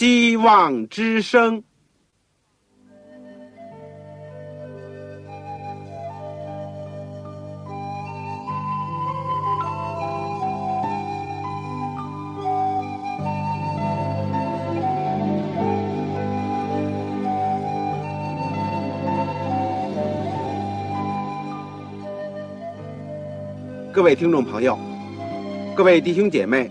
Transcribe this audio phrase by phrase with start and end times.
[0.00, 1.62] 希望之声。
[23.92, 24.78] 各位听众朋友，
[25.76, 26.70] 各位弟兄姐妹，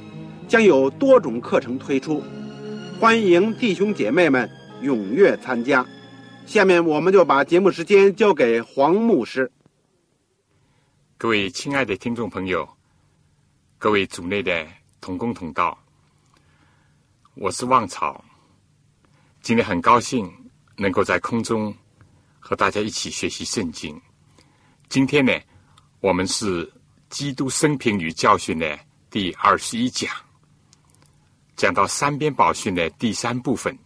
[0.51, 2.21] 将有多种课程推出，
[2.99, 4.51] 欢迎弟兄姐妹们
[4.81, 5.87] 踊跃参加。
[6.45, 9.49] 下面我们就把节目时间交给黄牧师。
[11.17, 12.67] 各位亲爱的听众朋友，
[13.77, 14.67] 各位组内的
[14.99, 15.81] 同工同道，
[17.35, 18.21] 我是旺草，
[19.41, 20.29] 今天很高兴
[20.75, 21.73] 能够在空中
[22.41, 23.97] 和大家一起学习圣经。
[24.89, 25.31] 今天呢？
[26.01, 26.67] 我们是
[27.09, 28.77] 《基督生平与教训》的
[29.09, 30.13] 第二十一讲，
[31.55, 33.77] 讲到三边宝训的第三部分。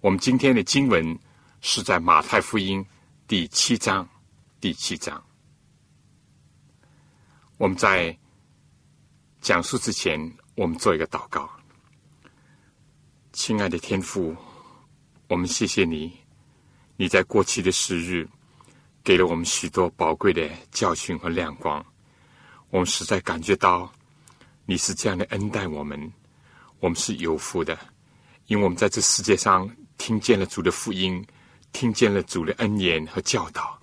[0.00, 1.18] 我们今天的经文
[1.60, 2.84] 是在马太福音
[3.26, 4.08] 第七章
[4.60, 5.22] 第七章。
[7.58, 8.16] 我们在
[9.40, 10.18] 讲述之前，
[10.56, 11.48] 我们做一个祷告。
[13.32, 14.36] 亲爱的天父，
[15.28, 16.12] 我们谢谢你，
[16.96, 18.28] 你在过去的时日。
[19.04, 21.84] 给了我们许多宝贵的教训和亮光，
[22.70, 23.92] 我们实在感觉到
[24.64, 26.12] 你是这样的恩待我们，
[26.82, 27.78] 我们是有福的，
[28.46, 31.24] 因为我们在这世界上听见了主的福音，
[31.70, 33.78] 听见了主的恩言和教导，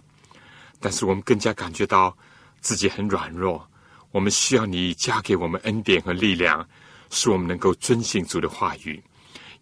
[0.81, 2.15] 但是我们更加感觉到
[2.59, 3.65] 自己很软弱，
[4.11, 6.67] 我们需要你加给我们恩典和力量，
[7.09, 9.01] 使我们能够遵行主的话语，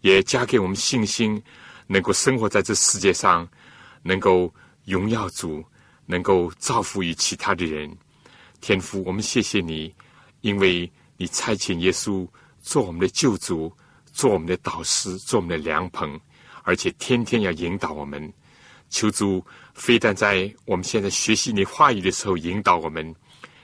[0.00, 1.40] 也加给我们信心，
[1.86, 3.48] 能够生活在这世界上，
[4.02, 4.52] 能够。
[4.84, 5.62] 荣耀主
[6.06, 7.94] 能够造福于其他的人，
[8.58, 9.94] 天父，我们谢谢你，
[10.40, 12.26] 因为你差遣耶稣
[12.68, 13.74] 做我们的救主，
[14.12, 16.20] 做我们的导师，做我们的良朋，
[16.64, 18.30] 而且天天要引导我们。
[18.90, 19.42] 求主
[19.72, 23.14] 非但在我们现在学习你话语的时候引导我们，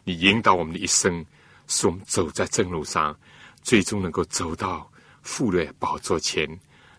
[0.04, 1.22] 你引导我们的一生，
[1.66, 3.14] 使我们走在正路上，
[3.60, 6.48] 最终能够走到富略宝座前，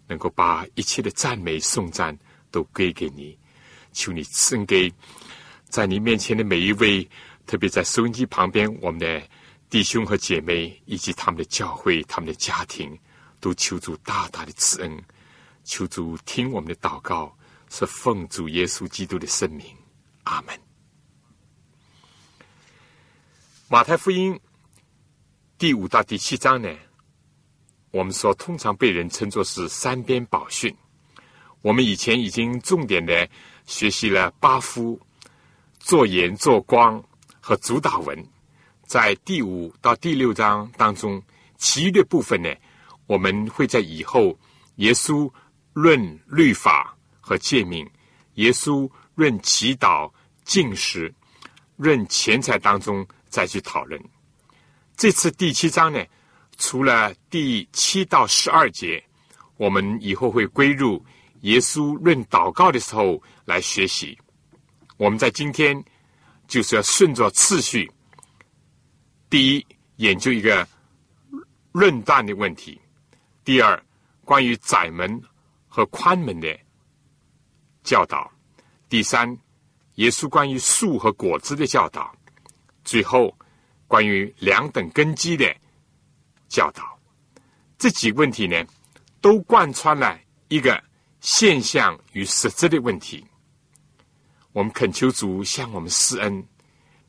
[0.05, 2.15] 能够把一切的赞美颂赞
[2.51, 3.35] 都归给你。
[3.93, 4.93] 求你赐给
[5.69, 7.09] 在你面前的每一位，
[7.47, 9.27] 特别在收音机旁边我们的
[9.75, 12.97] 弟兄和姐妹，以及他们的教会、他们的家庭，
[13.41, 15.03] 都求主大大的慈恩，
[15.65, 17.37] 求主听我们的祷告，
[17.69, 19.67] 是奉主耶稣基督的圣名，
[20.23, 20.57] 阿门。
[23.67, 24.39] 马太福音
[25.57, 26.73] 第五到第七章呢，
[27.91, 30.73] 我们说通常被人称作是三边宝训，
[31.61, 33.29] 我们以前已经重点的。
[33.65, 34.97] 学习了八夫、
[35.79, 37.03] 做盐、做光
[37.41, 38.25] 和主导文，
[38.85, 41.21] 在第五到第六章当中，
[41.57, 42.49] 其余的部分呢，
[43.07, 44.37] 我们会在以后
[44.75, 45.31] 耶稣
[45.73, 47.89] 论律法和诫命，
[48.35, 50.11] 耶稣论祈祷、
[50.43, 51.13] 进食、
[51.77, 54.01] 论钱财当中再去讨论。
[54.95, 56.05] 这次第七章呢，
[56.57, 59.03] 除了第七到十二节，
[59.57, 61.03] 我们以后会归入。
[61.41, 64.17] 耶稣论祷告的时候来学习，
[64.97, 65.83] 我们在今天
[66.47, 67.91] 就是要顺着次序。
[69.29, 69.65] 第一，
[69.97, 70.67] 研究一个
[71.71, 72.79] 论断的问题；
[73.43, 73.81] 第二，
[74.23, 75.21] 关于窄门
[75.67, 76.59] 和宽门的
[77.83, 78.29] 教导；
[78.89, 79.37] 第三，
[79.95, 82.11] 耶稣关于树和果子的教导；
[82.83, 83.37] 最后，
[83.87, 85.55] 关于两等根基的
[86.47, 86.99] 教导。
[87.77, 88.65] 这几个问题呢，
[89.21, 90.83] 都贯穿了一个。
[91.21, 93.25] 现象与实质的问题，
[94.51, 96.45] 我们恳求主向我们施恩，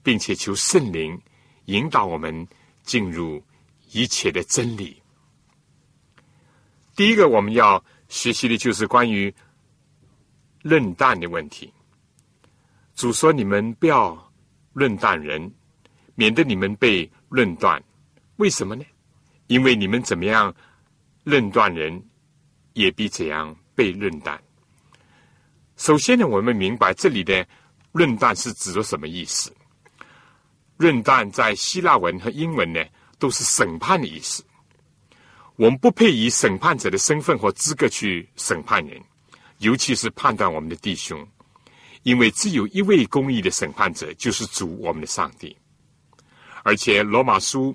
[0.02, 1.20] 并且求圣灵
[1.66, 2.46] 引导我们
[2.82, 3.40] 进入
[3.92, 5.00] 一切的真理。
[6.96, 9.32] 第一个我们要学习的就是关于
[10.62, 11.72] 论断的问题。
[12.96, 14.32] 主说：“你们不要
[14.72, 15.52] 论断人，
[16.14, 17.80] 免得你们被论断。
[18.36, 18.84] 为什么呢？
[19.46, 20.52] 因为你们怎么样
[21.22, 22.02] 论断人，
[22.72, 24.42] 也必怎样。”被论断。
[25.76, 27.46] 首先呢，我们明白这里的
[27.92, 29.54] 论断是指的什么意思？
[30.76, 32.84] 论断在希腊文和英文呢，
[33.18, 34.44] 都是审判的意思。
[35.56, 39.00] 我们不配以审判者的身份和资格去审判人，
[39.58, 41.26] 尤其是判断我们的弟兄，
[42.02, 45.56] 因为只有一位公义的审判者，就是主我们的上帝。
[46.62, 47.74] 而且罗马书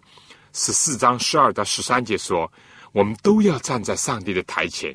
[0.53, 2.51] 十四章十二到十三节说，
[2.91, 4.93] 我们都要站在上帝的台前。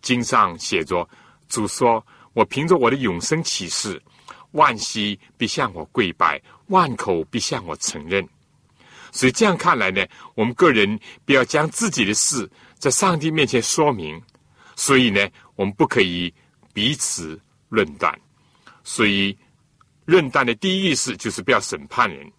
[0.00, 1.08] 经上写着，
[1.48, 4.00] 主说：“我凭着我的永生启示，
[4.56, 8.28] 万膝必向我跪拜，万口必向我承认。”
[9.12, 10.04] 所以这样看来呢，
[10.34, 14.20] 我们个人不要将自己的事在上帝面前说明。
[14.74, 16.30] 所以呢，我们不可以
[16.74, 18.14] 彼此论断。
[18.84, 19.34] 所以，
[20.04, 22.30] 论断的第一意思就是不要审判人，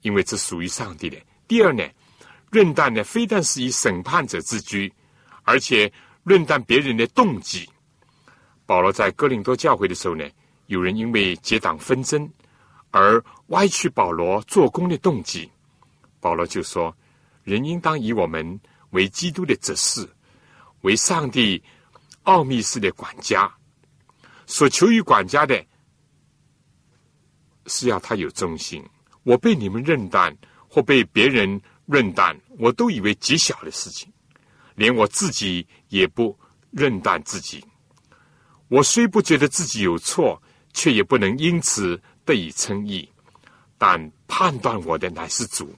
[0.00, 1.18] 因为这属于上帝的。
[1.46, 1.86] 第二呢，
[2.50, 4.90] 论断呢，非但是以审判者自居，
[5.42, 5.92] 而且
[6.24, 7.68] 论断别人的动机。
[8.64, 10.24] 保罗在哥林多教会的时候呢，
[10.66, 12.30] 有人因为结党纷争
[12.90, 15.50] 而歪曲保罗做工的动机。
[16.20, 16.96] 保罗就说
[17.44, 18.60] ：“人应当以我们
[18.90, 20.08] 为基督的执事，
[20.82, 21.62] 为上帝
[22.22, 23.52] 奥秘式的管家。
[24.46, 25.64] 所求于管家的，
[27.66, 28.84] 是要他有忠心。
[29.24, 30.36] 我被你们认断，
[30.68, 34.12] 或被别人认断，我都以为极小的事情，
[34.74, 36.38] 连我自己也不
[36.70, 37.64] 认断自己。
[38.68, 40.40] 我虽不觉得自己有错，
[40.72, 43.08] 却也不能因此得以称义。
[43.78, 45.74] 但判断我的乃是主。”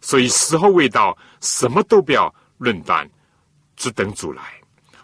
[0.00, 3.08] 所以时候未到，什么都不要论断，
[3.76, 4.42] 只等主来。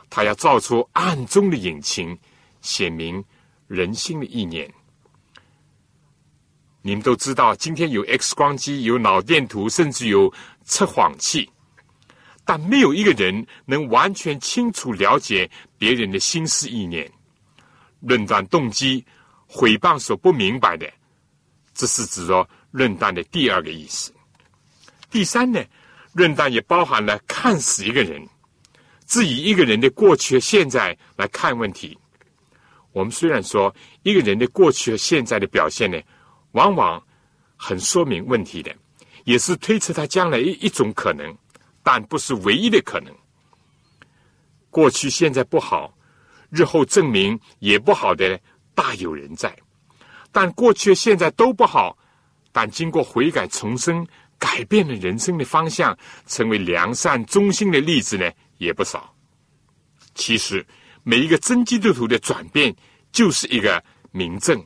[0.08, 2.16] 他要造出暗中的隐情，
[2.60, 3.22] 显明
[3.66, 4.72] 人心的意念。
[6.80, 10.32] 你们都知道，今天有 X 光机，有脑电图，甚至有
[10.64, 11.50] 测谎器，
[12.44, 17.10] 但没有一个人能完全清楚了解别人的心思意念、
[18.00, 19.04] 论断动机、
[19.54, 20.92] 毁谤所不明白的。
[21.74, 24.12] 这是指着论断的第二个意思。
[25.08, 25.64] 第三呢，
[26.12, 28.20] 论断也包含了看死一个人，
[29.06, 31.96] 只以一个人的过去和现在来看问题。
[32.90, 33.72] 我们虽然说
[34.02, 36.00] 一个人的过去和现在的表现呢，
[36.52, 37.00] 往往
[37.56, 38.74] 很说明问题的，
[39.22, 41.32] 也是推测他将来一一种可能，
[41.84, 43.14] 但不是唯一的可能。
[44.70, 45.96] 过去现在不好，
[46.50, 48.40] 日后证明也不好的
[48.74, 49.56] 大有人在。
[50.32, 51.96] 但过去现在都不好，
[52.52, 54.06] 但经过悔改重生。
[54.36, 59.14] 改变了人生的方向，成为良善忠心的例子呢，也不少。
[60.14, 60.66] 其实，
[61.02, 62.74] 每一个真基督徒的转变，
[63.10, 64.62] 就是一个明证。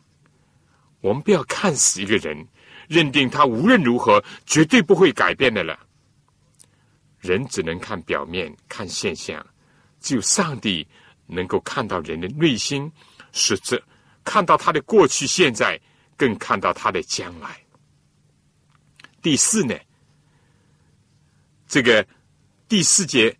[1.00, 2.44] 我们不要看死一个人，
[2.88, 5.78] 认定他无论如何绝对不会改变的了。
[7.20, 9.46] 人只能看表面，看现象，
[10.00, 10.84] 只有上帝
[11.26, 12.90] 能够看到人的内心
[13.30, 13.80] 实质，
[14.28, 15.80] 看到他的过去、现在，
[16.14, 17.58] 更看到他的将来。
[19.22, 19.74] 第四呢，
[21.66, 22.06] 这个
[22.68, 23.34] 第四节，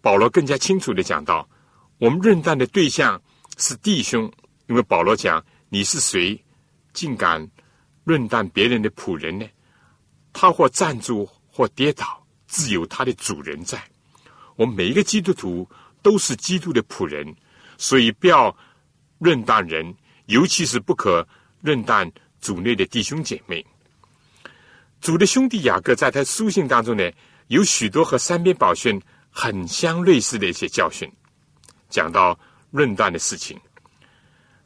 [0.00, 1.48] 保罗更加清楚的讲到，
[1.98, 3.20] 我们认断的对象
[3.58, 4.32] 是弟兄，
[4.68, 6.40] 因为保罗讲你是谁，
[6.92, 7.50] 竟敢
[8.04, 9.44] 论断别人的仆人呢？
[10.32, 13.82] 他或站住或跌倒，自有他的主人在。
[14.54, 15.68] 我们每一个基督徒
[16.02, 17.34] 都是基督的仆人，
[17.76, 18.56] 所以不要
[19.20, 19.94] 论断人，
[20.26, 21.26] 尤其是不可
[21.60, 23.64] 论断主内的弟兄姐妹。
[25.00, 27.08] 主的兄弟雅各在他书信当中呢，
[27.48, 29.00] 有许多和三边宝训
[29.30, 31.10] 很相类似的一些教训，
[31.90, 32.38] 讲到
[32.70, 33.60] 论断的事情。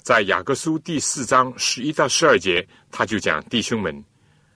[0.03, 4.05] 在雅各书第四章十一到十二节，他就讲：弟兄们，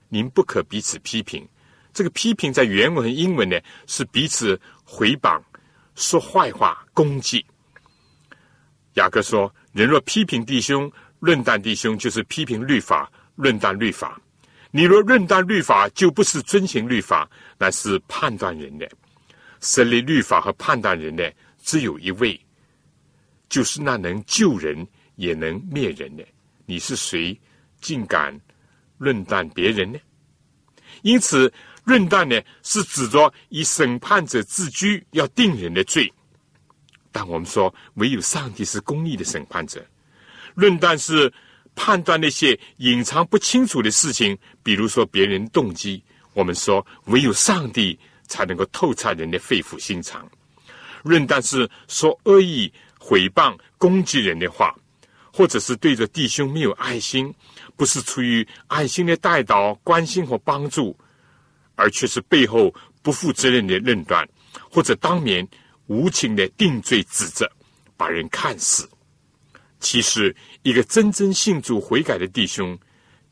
[0.07, 1.47] 您不可彼此批评。
[1.91, 5.41] 这个批评在原文和英文呢，是彼此回谤、
[5.95, 7.45] 说坏话、攻击。
[8.93, 14.19] 雅各说：人若批评弟兄、论断弟兄，就是批评律法、论断律法。
[14.71, 18.89] 你若论断律法，就不是遵行律法，乃是判断人的。
[19.61, 22.39] 设立律法和判断人的，只有一位，
[23.49, 26.25] 就是那能救人也能灭人的。
[26.65, 27.37] 你是谁，
[27.81, 28.39] 竟敢
[28.97, 29.99] 论断别人呢？
[31.01, 31.51] 因此，
[31.83, 36.11] 论断呢，是指着以审判者自居，要定人的罪。
[37.11, 39.85] 但我们说，唯有上帝是公义的审判者，
[40.55, 41.31] 论断是。
[41.75, 47.97] 判断那些隐藏不清楚的事情，比如说别人动机，我们说唯有上帝
[48.27, 50.29] 才能够透彻人的肺腑心肠。
[51.03, 54.75] 论断是说恶意毁谤攻击人的话，
[55.31, 57.33] 或者是对着弟兄没有爱心，
[57.77, 60.97] 不是出于爱心的带导、关心和帮助，
[61.75, 64.27] 而却是背后不负责任的论断，
[64.69, 65.47] 或者当面
[65.89, 67.51] 无情的定罪指责，
[67.97, 68.87] 把人看死。
[69.79, 72.77] 其实，一个真正信主悔改的弟兄，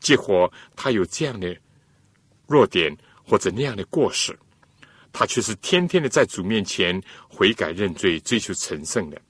[0.00, 1.56] 结果他有这样的
[2.48, 4.36] 弱点或者那样的过失，
[5.12, 9.22] 他却是天天的在主面前悔改认罪，追求成圣的。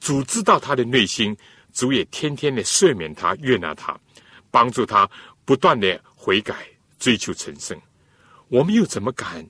[0.00, 1.36] 主知道他的内心，
[1.74, 4.00] 主也天天的赦免他、悦纳他，
[4.50, 5.08] 帮助他
[5.44, 6.66] 不断的悔改、
[6.98, 7.78] 追求成圣。
[8.48, 9.46] 我们又怎么敢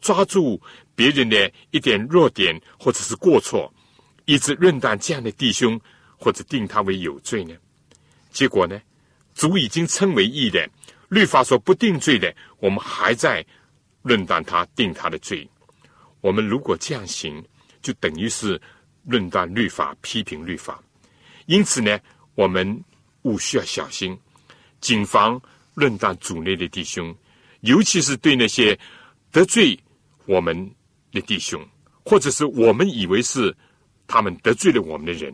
[0.00, 0.60] 抓住
[1.00, 3.72] 别人的一点弱点或者是过错，
[4.26, 5.80] 一直论断这样的弟兄，
[6.18, 7.54] 或者定他为有罪呢？
[8.30, 8.78] 结果呢？
[9.34, 10.68] 主已经称为义的，
[11.08, 13.42] 律法所不定罪的，我们还在
[14.02, 15.48] 论断他、定他的罪。
[16.20, 17.42] 我们如果这样行，
[17.80, 18.60] 就等于是
[19.04, 20.82] 论断律法、批评律法。
[21.46, 21.98] 因此呢，
[22.34, 22.84] 我们
[23.22, 24.14] 务需要小心，
[24.82, 25.40] 谨防
[25.72, 27.16] 论断主内的弟兄。
[27.60, 28.78] 尤其是对那些
[29.32, 29.78] 得罪
[30.26, 30.70] 我们
[31.12, 31.64] 的弟兄，
[32.04, 33.56] 或者是我们以为是
[34.06, 35.32] 他们得罪了我们的人，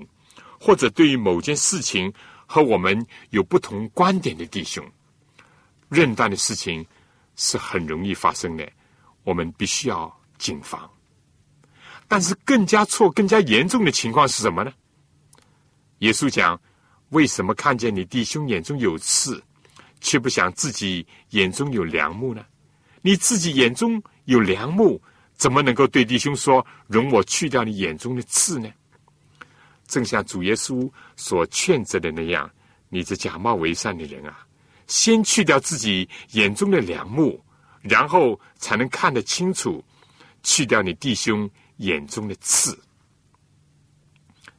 [0.59, 2.13] 或者对于某件事情
[2.47, 4.85] 和我们有不同观点的弟兄，
[5.89, 6.85] 认断的事情
[7.37, 8.69] 是很容易发生的，
[9.25, 10.89] 我们必须要谨防。
[12.09, 14.73] 但是更加错、更加严重的情况是什么呢？
[15.99, 16.61] 耶稣讲：
[17.09, 19.43] 为什么看见你弟兄眼中有刺？
[19.99, 22.45] 却不想自己眼中有良木呢？
[23.01, 25.01] 你自己眼中有良木，
[25.37, 28.69] 怎么能够对弟兄说：“容我去掉你眼中的刺呢？”
[29.87, 32.51] 正像主耶稣所劝责的那样，
[32.89, 34.45] 你这假冒为善的人啊，
[34.87, 37.41] 先去掉自己眼中的良木，
[37.83, 39.85] 然后才能看得清楚，
[40.43, 42.77] 去掉你弟兄眼中的刺。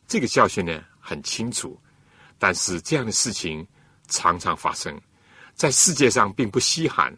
[0.07, 1.77] 这个教训呢很清楚，
[2.37, 3.67] 但是这样的事情
[4.07, 4.97] 常常发生。
[5.55, 7.13] 在世界上并不稀罕，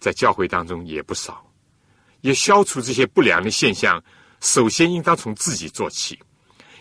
[0.00, 1.45] 在教会当中也不少。
[2.26, 4.02] 要消除这些不良的现象，
[4.40, 6.18] 首先应当从自己做起。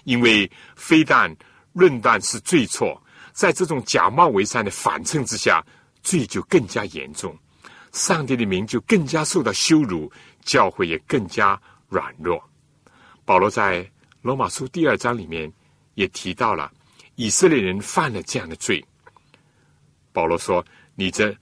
[0.03, 1.35] 因为非但
[1.73, 3.01] 论断是罪错，
[3.33, 5.65] 在这种假冒为善的反衬之下，
[6.03, 7.37] 罪就更加严重，
[7.91, 10.11] 上帝的名就更加受到羞辱，
[10.43, 12.43] 教会也更加软弱。
[13.23, 13.89] 保罗在
[14.21, 15.51] 罗马书第二章里面
[15.95, 16.71] 也提到了
[17.15, 18.83] 以色列人犯了这样的罪。
[20.11, 20.65] 保罗说。
[20.97, 21.35] 你这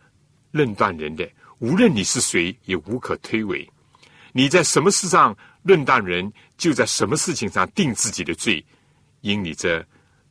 [0.50, 3.70] 论断人的，无论你是谁，也无可推诿。
[4.34, 8.66] 你在什么事上论断人，就在什么事情上定自己的罪。
[9.22, 9.86] 因你这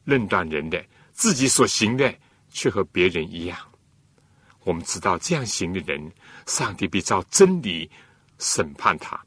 [0.05, 2.13] 论断人的，自己所行的
[2.51, 3.57] 却和别人一样。
[4.65, 6.13] 我们知道这样行的人，
[6.47, 7.91] 上帝必照真理
[8.39, 9.19] 审判他。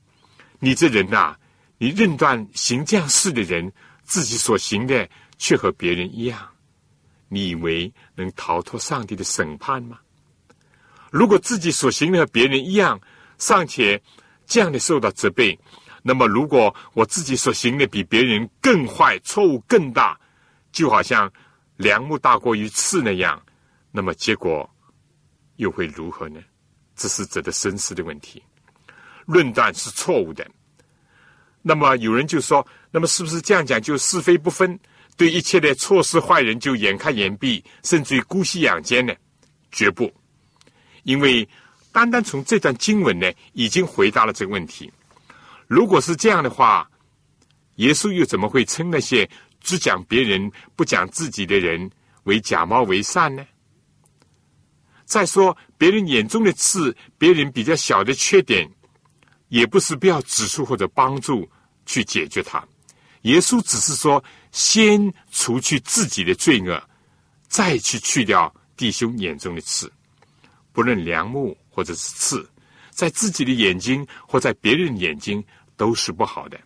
[0.60, 1.36] 你这人呐，
[1.77, 3.72] 你认断行这样事的人，
[4.03, 6.48] 自己所行的却和别人一样。
[7.27, 10.00] 你以为能逃脱上帝的审判吗？
[11.12, 13.00] 如果自己所行的和别人一样，
[13.38, 14.01] 尚且
[14.46, 15.58] 这样的受到责备，
[16.02, 20.20] 那么如果我自己所行的比别人更坏，错误更大，
[20.72, 21.32] 就好像
[21.78, 23.42] 良木大过于刺那样，
[23.92, 24.70] 那么结果
[25.56, 26.40] 又会如何呢？
[26.96, 28.42] 这是值得深思的问题。
[29.25, 30.48] 论断是错误的。
[31.62, 34.80] 那么有人就说：那么是不是这样讲就是非不分？
[35.18, 39.14] 对一切的错事坏人就眼开眼闭，甚至于姑息养奸呢？
[39.72, 40.14] 绝不，
[41.04, 41.48] 因为
[41.96, 44.92] 单单从这段经文呢，已经回答了这个问题。
[45.66, 46.86] 如果是这样的话，
[47.75, 49.30] 耶稣又怎么会称那些
[49.62, 51.90] 只讲别人不讲自己的人
[52.24, 53.46] 为假冒为善呢？
[55.06, 58.70] 再说，别人眼中的刺，别人比较小的缺点，
[59.48, 61.50] 也不是不要指出或者帮助
[61.86, 62.62] 去解决它。
[63.22, 64.22] 耶稣只是说。
[64.52, 66.82] 先除去自己的罪恶，
[67.50, 69.92] 再去去掉弟兄眼中的刺。
[70.72, 72.50] 不论良木或者是刺，
[72.89, 75.44] 在自己的眼睛或在别人眼睛
[75.75, 76.58] 都是不好的。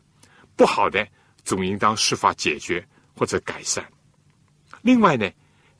[0.55, 1.07] 不好的
[1.43, 2.85] 总应当设法解决
[3.15, 3.83] 或者改善。
[4.83, 5.27] 另外呢，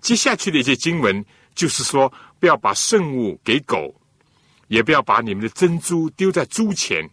[0.01, 3.93] 接下去的一些经文就是说，不要把圣物给狗，
[4.67, 7.07] 也不要把你们的珍珠丢在猪前，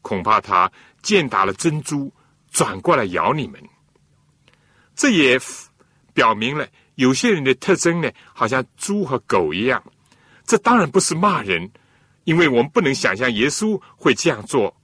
[0.00, 2.12] 恐怕它践踏了珍珠，
[2.50, 3.62] 转过来咬你们。
[4.96, 5.40] 这也
[6.12, 6.66] 表明了
[6.96, 9.82] 有些人的特征呢，好像猪和狗一样。
[10.52, 11.66] 这当然不是骂人，
[12.24, 14.76] 因为我们不能想象耶稣会这样做。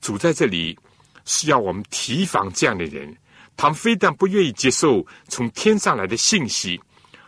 [0.00, 0.78] 主在这里
[1.24, 3.12] 是要我们提防这样的人，
[3.56, 6.80] 他们非但不愿意接受从天上来的信息，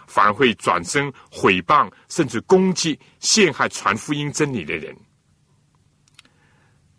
[0.06, 4.96] 反而会转身毁谤，甚至攻击、陷害传福音真理的人。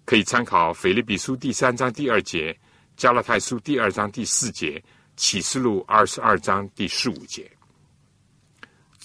[0.04, 2.54] 可以参考腓立比书第三章第二节。
[2.98, 4.84] 加拉太书第二章第四节，
[5.16, 7.50] 启示录二十二章第十五节，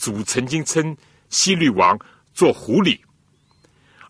[0.05, 0.95] 主曾经称
[1.31, 1.99] 西律王
[2.35, 3.01] 做狐狸，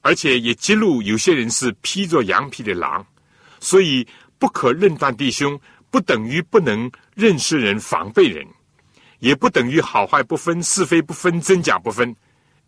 [0.00, 3.06] 而且也揭露有些人是披着羊皮的狼，
[3.60, 4.04] 所以
[4.36, 5.56] 不可认断弟兄，
[5.92, 8.44] 不等于不能认识人、防备人，
[9.20, 12.12] 也不等于好坏不分、是非不分、真假不分，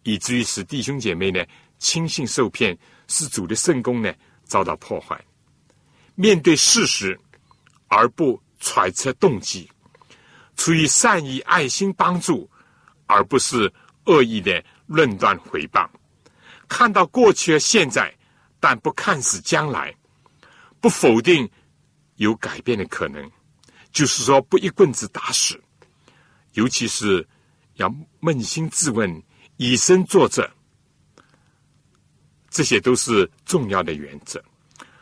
[0.04, 1.44] 以至于使弟兄姐妹呢
[1.80, 2.78] 轻信受骗，
[3.08, 4.14] 使主的圣功呢
[4.44, 5.20] 遭到破坏。
[6.14, 7.18] 面对事实
[7.88, 9.68] 而不揣测动机，
[10.56, 12.48] 出于善意爱心帮助，
[13.06, 13.72] 而不是
[14.04, 15.88] 恶意的论断回谤。
[16.68, 18.12] 看到过去和现在，
[18.60, 19.94] 但不看死将来，
[20.80, 21.48] 不否定
[22.16, 23.30] 有改变的可能。
[23.92, 25.58] 就是说，不一棍子打死，
[26.52, 27.26] 尤其是
[27.76, 27.88] 要
[28.20, 29.22] 扪心自问，
[29.56, 30.50] 以身作则，
[32.50, 34.42] 这些都是重要的原则。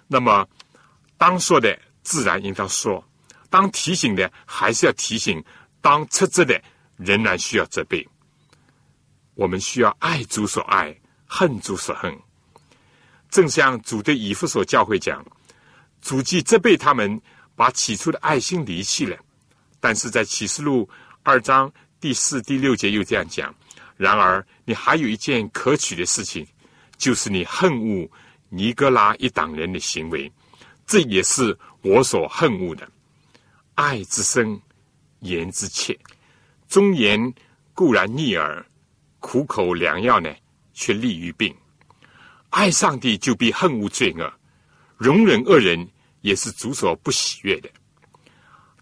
[0.06, 0.46] 那么，
[1.16, 3.04] 当说的自然应当说，
[3.50, 5.42] 当提醒的还是要提醒，
[5.80, 6.62] 当斥责的
[6.96, 8.06] 仍然需要责备。
[9.34, 10.96] 我们需要爱主所爱，
[11.26, 12.16] 恨主所恨。
[13.30, 15.24] 正像主对以弗所教会讲，
[16.00, 17.20] 主既责备他们。
[17.56, 19.16] 把起初的爱心离弃了，
[19.78, 20.90] 但是在启示录
[21.22, 23.54] 二章第四、第六节又这样讲。
[23.96, 26.44] 然而，你还有一件可取的事情，
[26.96, 28.10] 就是你恨恶
[28.48, 30.28] 尼哥拉一党人的行为，
[30.84, 32.90] 这也是我所恨恶的。
[33.76, 34.60] 爱之深，
[35.20, 35.96] 言之切。
[36.75, 37.33] 忠言
[37.73, 38.66] 固然逆耳，
[39.21, 40.35] 苦口良药呢，
[40.73, 41.54] 却利于病。
[42.50, 44.33] 爱上帝就必恨恶罪恶，
[44.97, 45.88] 容忍恶人。
[46.23, 47.69] 也是主所不喜悦的，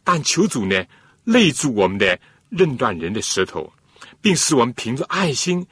[0.05, 0.83] 但求主呢，
[1.25, 2.19] 勒住我们的
[2.49, 3.71] 论断人的舌头，
[4.23, 5.67] 并使我们凭着爱心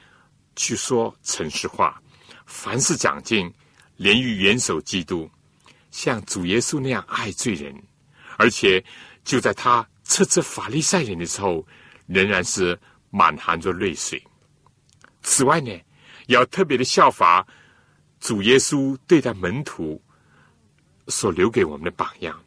[0.55, 1.99] 去说诚实话，
[2.45, 3.51] 凡事讲进，
[3.95, 5.27] 连于元首基督，
[5.91, 7.73] 像主耶稣那样爱罪人，
[8.37, 8.83] 而且
[9.23, 11.65] 就在他斥责法利赛人的时候，
[12.13, 14.21] 仍然是满含着泪水。
[15.21, 15.71] 此外呢，
[16.27, 17.45] 要特别的效法
[18.19, 20.01] 主耶稣对待门徒。
[21.07, 22.41] 所留给我们的榜样，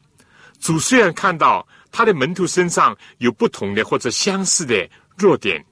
[0.58, 5.62] 主虽然看到他的门徒身上有不同的或者相似的弱点，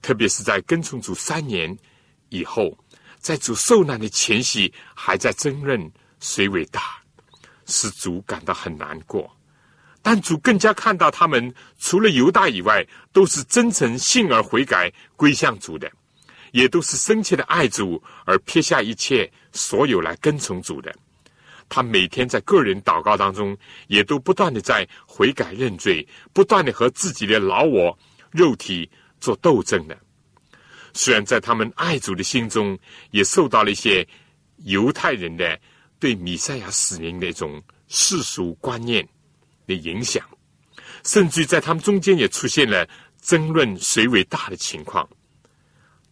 [0.00, 1.76] 特别是在跟从主三年
[2.28, 2.76] 以后，
[3.18, 5.90] 在主受难的前夕，还在争论
[6.20, 7.02] 谁伟大，
[7.66, 9.34] 使主感到很难过。
[10.04, 15.90] 但主更加看到他们除了犹大以外，都是真诚信而悔改归向主的，
[16.52, 20.94] 也都是深切的爱主而撇下一切所有来跟从主的。
[21.70, 27.98] 他每天在个人祷告当中，也都不断的在悔改认罪，不断的和自己的老我
[28.30, 28.86] 肉体
[29.18, 29.98] 做斗争的。
[30.92, 32.78] 虽然在他们爱主的心中，
[33.10, 34.06] 也受到了一些
[34.64, 35.58] 犹太人的
[35.98, 39.08] 对弥赛亚使命的一种世俗观念
[39.66, 40.24] 的影响，
[41.04, 42.88] 甚至在他们中间也出现了
[43.20, 45.08] 争论谁为大的情况，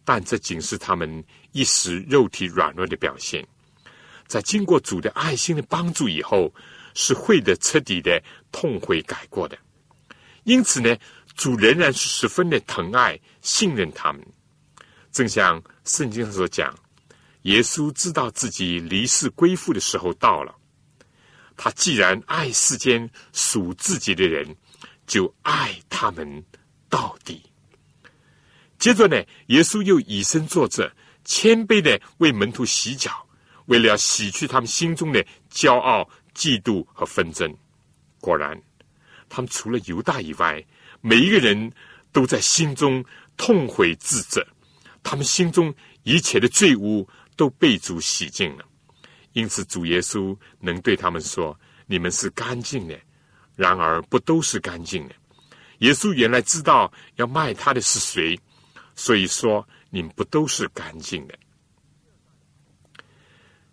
[0.03, 3.45] 但这仅是他们一时肉体软弱的表现。
[4.25, 6.51] 在经过主的爱心的帮助以后，
[6.95, 9.57] 是会的彻底的痛悔改过的。
[10.43, 10.95] 因此呢，
[11.35, 14.25] 主仍然是十分的疼爱、信任他们。
[15.11, 16.73] 正像圣经上所讲，
[17.43, 20.55] 耶稣知道自己离世归父的时候到了。
[21.55, 24.55] 他既然爱世间属自己的人，
[25.05, 26.43] 就爱他们
[26.89, 27.41] 到底。
[28.79, 30.91] 接着呢，耶稣又以身作则，
[31.23, 33.25] 谦卑的为门徒洗脚。
[33.67, 37.55] 为了要洗去他们心中的骄傲、嫉妒和纷争，
[38.19, 38.61] 果然，
[39.29, 40.61] 他们除了犹大以外，
[40.99, 41.71] 每一个人
[42.11, 43.03] 都在心中
[43.37, 44.45] 痛悔自责。
[45.01, 48.65] 他们心中一切的罪污都被主洗净了，
[49.33, 52.99] 因此主耶稣能对他们说：“你们是干净的。”
[53.55, 55.15] 然而，不都是干净的。
[55.79, 58.39] 耶稣原来知道要卖他的是谁，
[58.95, 61.37] 所以说你们不都是干净的。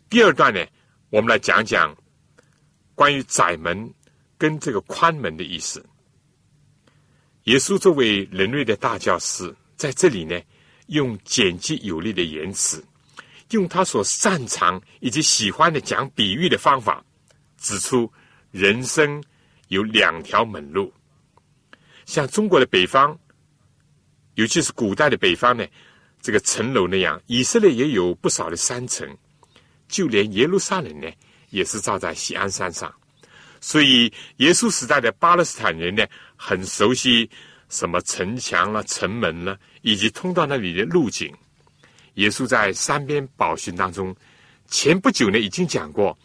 [0.09, 0.67] 第二段呢，
[1.09, 1.97] 我们来讲讲
[2.95, 3.91] 关于窄门
[4.37, 5.85] 跟这个宽门的意思。
[7.45, 10.39] 耶稣作为人类的大教师，在这里呢，
[10.89, 12.85] 用简洁有力的言辞，
[13.51, 17.05] 用他所擅长以及喜欢的讲比喻的方法，
[17.59, 18.11] 指出
[18.51, 19.23] 人生
[19.69, 20.93] 有两条门路。
[22.07, 23.17] 像中国的北方，
[24.35, 25.65] 尤其是古代的北方呢，
[26.21, 29.09] 这个城楼那样，以色列也有不少的山城。
[29.89, 31.09] 就连耶路撒冷呢，
[31.49, 32.95] 也是造在西安山上，
[33.61, 37.29] 所以耶稣时代的巴勒斯坦人呢，很熟悉
[37.69, 41.35] 什么城墙了、城门了，以及通到那里的路径。
[42.21, 44.15] 耶稣在山边宝训当中，
[44.69, 46.17] 前不久呢已经讲过，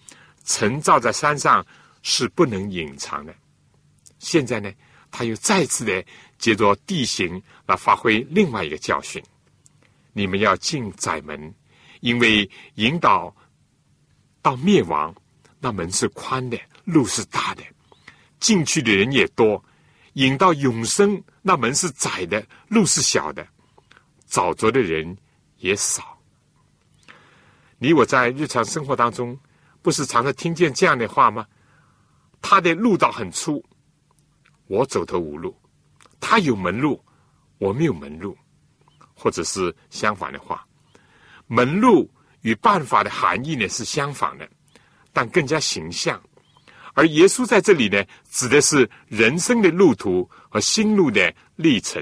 [0.43, 1.65] 城罩在山上
[2.03, 3.33] 是不能隐藏的。
[4.19, 4.69] 现在呢，
[5.09, 6.05] 他又再次的
[6.37, 9.23] 借着地形来发挥另外一个教训：
[10.11, 11.53] 你们要进窄门，
[12.01, 13.33] 因为引导。
[14.41, 15.11] 到灭亡，
[15.59, 17.63] 那门是宽的，路是大的，
[18.39, 19.59] 进去的人也多；
[20.13, 23.47] 引到永生，那门是窄的，路是小的，
[24.27, 25.17] 找着的人
[25.65, 26.15] 也少。
[27.79, 29.37] 你我在日常生活当中，
[29.81, 31.43] 不是常常听见这样的话吗？
[32.39, 33.65] 他的路道很粗，
[34.67, 35.51] 我走投无路；
[36.19, 37.03] 他有门路，
[37.57, 38.37] 我没有门路，
[39.15, 40.63] 或者是相反的话，
[41.47, 42.07] 门路
[42.41, 44.47] 与办法的含义呢是相反的，
[45.11, 46.21] 但更加形象。
[46.93, 52.01] 而耶稣在这里呢，指的是人生的路途和心路的历程。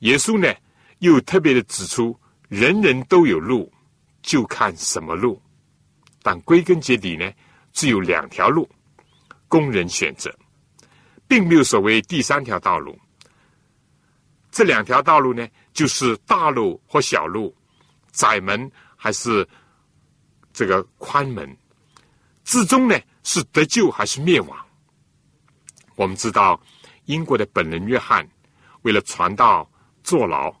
[0.00, 0.52] 耶稣呢，
[0.98, 2.18] 又特别的指出，
[2.54, 3.72] 人人都有路，
[4.22, 5.42] 就看什么路。
[6.22, 7.28] 但归根结底呢，
[7.72, 8.68] 只有两条路，
[9.48, 10.32] 供人选择，
[11.26, 12.96] 并没有所谓第三条道路。
[14.52, 17.52] 这两条道路呢，就是大路或小路，
[18.12, 19.46] 窄门还是
[20.52, 21.56] 这个宽门，
[22.44, 22.96] 至终呢。
[23.26, 24.66] 是得救还是灭亡？
[25.96, 26.60] 我们知道，
[27.06, 28.28] 英国的本人约翰
[28.82, 29.66] 为了传道
[30.02, 30.54] 坐牢，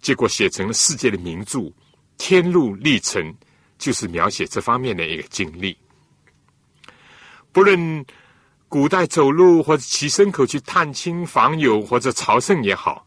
[0.00, 1.58] 结果写成了世界的名著
[2.18, 3.22] 《天路历程》，
[3.78, 5.76] 就是描写这方面的一个经历。
[7.52, 8.04] 不论
[8.68, 13.06] 古代走路或者骑牲口去探亲访友或者朝圣也好，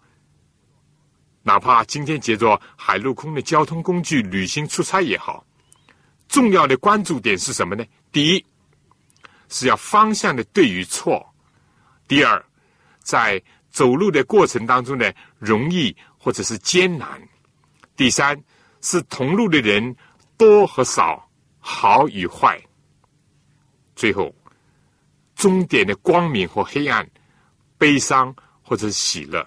[1.42, 5.46] 哪怕今天借着海陆空的交通工具旅行出差也好，
[6.28, 7.86] 重要的关注点是什么呢？
[8.12, 8.46] 第一。
[9.50, 11.24] 是要方向的对与错。
[12.08, 12.44] 第二，
[13.04, 17.22] 在走路的过程当中呢，容易或者是艰难。
[17.98, 18.42] 第三，
[18.80, 19.94] 是同路的人
[20.38, 22.58] 多和少，好与坏。
[23.94, 24.34] 最后，
[25.36, 27.06] 终点的光明或黑暗，
[27.78, 29.46] 悲伤或者是喜乐。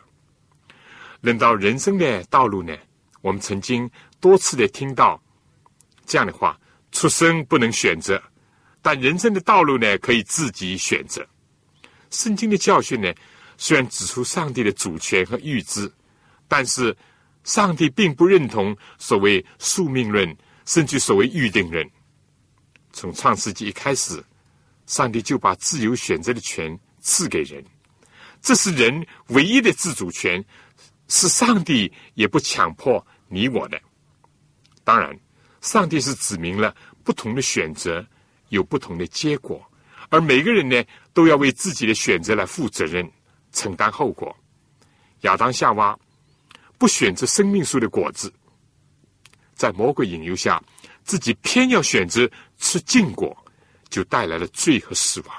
[1.22, 2.76] 论到人生的道路呢，
[3.22, 5.18] 我们曾经多次的听到
[6.04, 6.60] 这样的话：
[6.92, 8.22] 出生不能选择。
[8.82, 11.26] 但人生的道路呢，可以自己选择。
[12.10, 13.12] 圣经的教训呢，
[13.56, 15.90] 虽然指出上帝的主权和预知，
[16.48, 16.96] 但是
[17.44, 21.88] 上帝并不认同所谓宿命论，甚至所谓预定论。
[22.92, 24.22] 从创世纪一开始，
[24.86, 27.64] 上帝就把自由选择的权赐给人，
[28.40, 30.44] 这是人唯一的自主权，
[31.08, 33.80] 是上帝也不强迫你我的。
[34.84, 35.18] 当然，
[35.60, 38.06] 上帝是指明了不同的选择。
[38.50, 39.60] 有不同的结果，
[40.08, 40.80] 而每个人呢，
[41.12, 43.04] 都要为自己的选择来负责任、
[43.50, 44.32] 承担后果。
[45.22, 45.98] 亚当夏娃
[46.78, 48.32] 不选择生命树的果子，
[49.54, 50.62] 在魔鬼引诱下，
[51.04, 53.36] 自己偏要选择吃禁果，
[53.88, 55.36] 就带来了罪和死亡。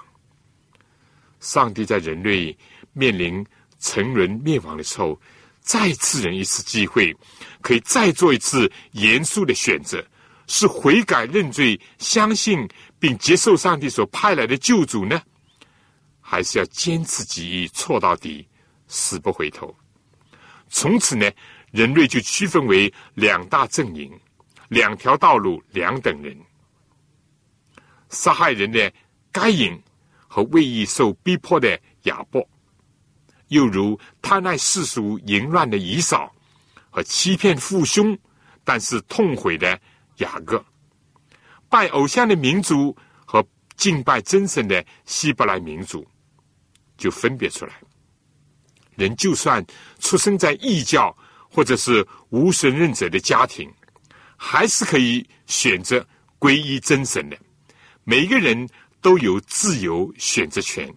[1.39, 2.58] 上帝在人类
[2.93, 3.45] 面临
[3.80, 5.19] 沉沦灭亡的时候，
[5.62, 7.15] 再赐人一次机会，
[7.62, 10.04] 可以再做一次严肃的选择。
[10.50, 12.65] 是悔改认罪、相信
[12.97, 15.21] 并接受上帝所派来的救主呢，
[16.21, 18.47] 还是要坚持己意、错到底、
[18.88, 19.76] 死不回头？
[20.69, 21.30] 从此呢，
[21.71, 24.12] 人类就区分为两大阵营、
[24.69, 26.38] 两条道路、两等人：
[28.10, 28.91] 杀害人的
[29.32, 29.82] 该隐
[30.27, 32.47] 和为义受逼迫的亚伯，
[33.47, 36.34] 又如贪爱世俗、淫乱的以扫
[36.89, 38.17] 和欺骗父兄，
[38.63, 39.80] 但是痛悔的。
[40.17, 40.65] 雅各
[41.69, 46.03] 拜偶像的民族和敬拜真神的希伯来民族
[46.97, 47.73] 就分别出来。
[48.98, 49.66] 人就算
[50.00, 51.16] 出生在异教
[51.50, 53.72] 或者是无神论者的家庭，
[54.36, 56.06] 还是可以选择
[56.38, 57.38] 皈依真神的。
[58.04, 58.68] 每一个人
[59.00, 60.94] 都有自由选择权。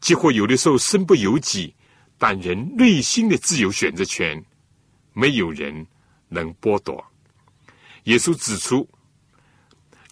[0.00, 1.74] 几乎有的时候身不由己，
[2.16, 4.42] 但人内心的自由选择权，
[5.12, 5.86] 没有人
[6.28, 7.04] 能剥夺。
[8.04, 8.88] 耶稣指出，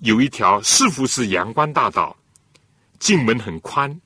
[0.00, 2.16] 有一条似乎是阳关大道，
[2.98, 4.00] 进门很宽，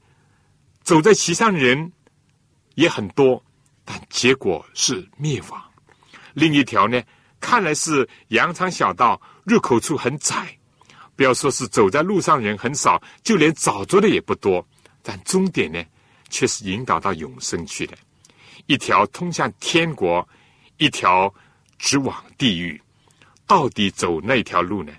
[0.83, 1.91] 走在其上的人
[2.75, 3.43] 也很多，
[3.85, 5.63] 但结果是灭亡。
[6.35, 7.03] 另一条呢，
[7.41, 10.57] 看来是羊肠小道，入口处很窄，
[11.17, 14.67] 不要说是走在路上人很少，就连找着的也不多，
[15.03, 15.83] 但终点呢，
[16.29, 17.97] 却是引导到永生去的。
[18.67, 20.27] 一条通向天国，
[20.77, 21.33] 一条
[21.79, 22.81] 直往地狱。
[23.47, 24.93] 到底走那条路呢，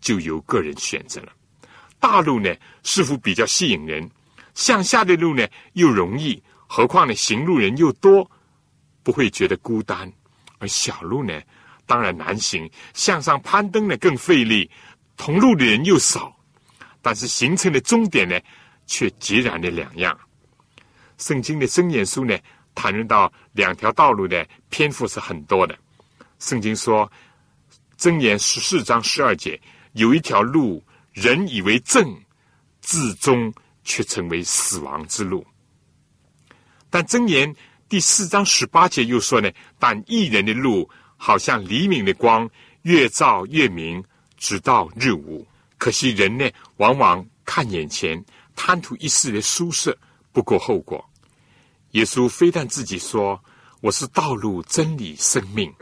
[0.00, 1.32] 就由个人选择了。
[1.98, 2.54] 大路呢，
[2.84, 4.08] 似乎比较吸引人；
[4.54, 6.40] 向下的路呢，又容易。
[6.76, 8.28] 何况呢，行路人又多，
[9.04, 10.12] 不会觉得孤单。
[10.58, 11.40] 而小路呢，
[11.86, 12.68] 当然难行。
[12.94, 14.68] 向上攀登呢，更费力。
[15.16, 16.36] 同路的人又少，
[17.00, 18.36] 但是行程的终点呢，
[18.86, 20.18] 却截然的两样。
[21.16, 22.36] 圣经的箴言书呢，
[22.74, 25.78] 谈论到两条道路的篇幅是很多的。
[26.40, 27.08] 圣经说。
[27.96, 29.58] 箴言十四章十二节，
[29.92, 30.82] 有一条路，
[31.12, 32.12] 人以为正，
[32.82, 35.46] 至终却成为死亡之路。
[36.94, 37.52] 但箴言
[37.88, 42.48] 第四章十八节又说呢，但一人的路好像黎明的光，
[42.82, 44.00] 越照越明，
[44.38, 45.44] 直到日午。
[45.76, 49.98] 可惜人呢，往往看眼前，贪图一时的舒适，
[50.30, 51.04] 不顾后果。
[51.90, 53.42] 耶稣非但自己说
[53.80, 55.74] 我是道路、真理、生命，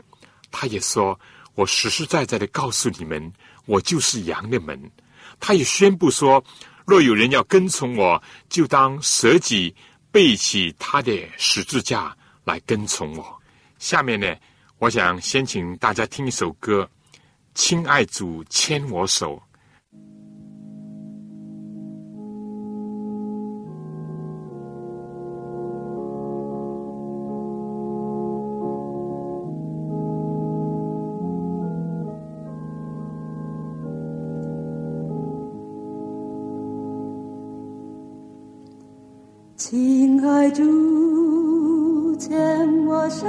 [0.49, 1.19] 他也说
[1.53, 3.31] 我实实在在的告诉你们，
[3.67, 4.91] 我就是羊的门。
[5.39, 6.43] 他也宣布说，
[6.87, 9.75] 若有人要跟从我，就当舍己，
[10.13, 13.41] 背起他的十字架来跟从我。
[13.79, 14.31] 下面呢，
[14.77, 16.87] 我想先请大家听一首歌，
[17.55, 19.41] 《亲爱主牵我手》。
[39.55, 42.31] 亲爱主，牵
[42.87, 43.27] 我手，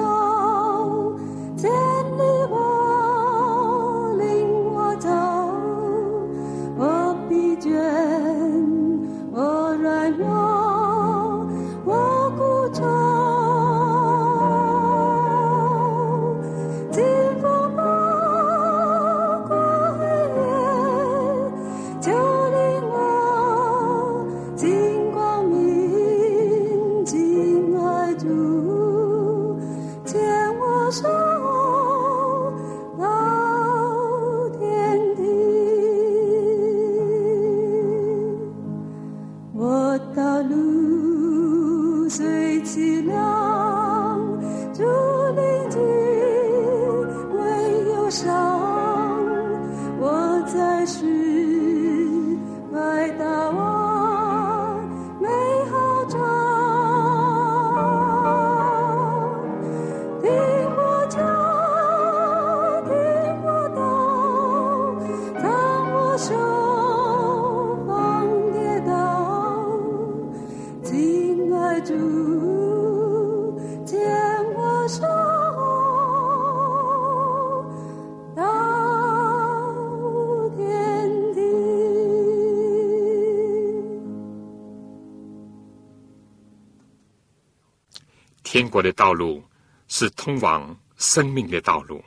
[88.74, 89.40] 国的道路
[89.87, 92.04] 是通往生命的道路，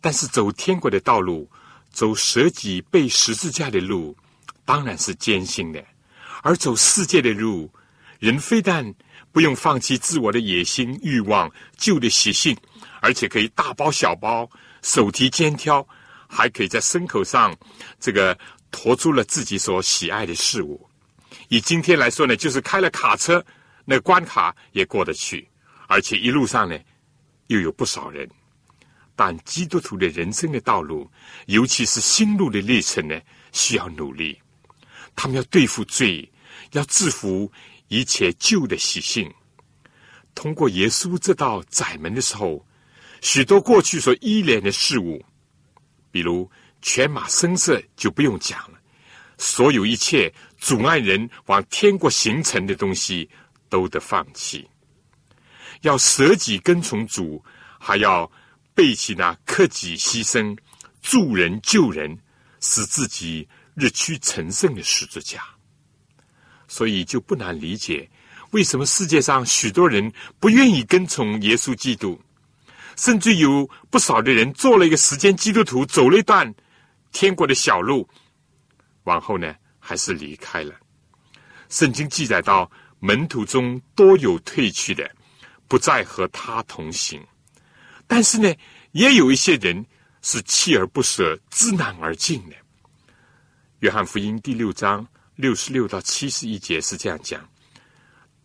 [0.00, 1.48] 但是走天国的道路，
[1.92, 4.16] 走舍己背十字架的路，
[4.64, 5.80] 当然是艰辛的；
[6.42, 7.70] 而走世界的路，
[8.18, 8.92] 人非但
[9.30, 12.56] 不用放弃自我的野心、欲望、旧的习性，
[13.00, 14.50] 而且可以大包小包、
[14.82, 15.86] 手提肩挑，
[16.26, 17.56] 还可以在牲口上
[18.00, 18.36] 这个
[18.72, 20.84] 驮出了自己所喜爱的事物。
[21.50, 23.44] 以今天来说呢，就是开了卡车，
[23.84, 25.48] 那关卡也过得去，
[25.86, 26.78] 而且一路上呢，
[27.48, 28.28] 又有不少人。
[29.16, 31.08] 但基督徒的人生的道路，
[31.46, 33.20] 尤其是心路的历程呢，
[33.52, 34.40] 需要努力。
[35.14, 36.28] 他们要对付罪，
[36.72, 37.50] 要制服
[37.88, 39.32] 一切旧的习性。
[40.34, 42.66] 通过耶稣这道窄门的时候，
[43.20, 45.24] 许多过去所依恋的事物，
[46.10, 46.50] 比如
[46.82, 48.78] 犬马声色就不用讲了，
[49.38, 53.30] 所有一切阻碍人往天国行程的东西
[53.68, 54.68] 都得放弃。
[55.84, 57.42] 要舍己跟从主，
[57.78, 58.30] 还要
[58.74, 60.56] 背起那克己牺牲、
[61.00, 62.18] 助人救人、
[62.60, 65.44] 使自己日趋成圣的十字架。
[66.66, 68.08] 所以就不难理解，
[68.50, 72.18] 为什么世界上许多人不愿意跟从耶稣基督，
[72.96, 76.52] 甚至有不少的人做了一个时间基督徒，走了一段
[77.12, 78.08] 天国的小路，
[79.04, 80.74] 往后呢还是离开了。
[81.68, 82.70] 圣经记载到，
[83.00, 85.08] 门徒中多有退去的，
[85.68, 87.22] 不再和他同行。
[88.06, 88.54] 但是呢，
[88.92, 89.84] 也有一些人
[90.22, 92.56] 是锲而不舍、知难而进的。
[93.80, 97.46] 约翰福音第六章六十六到七十一节是这样讲：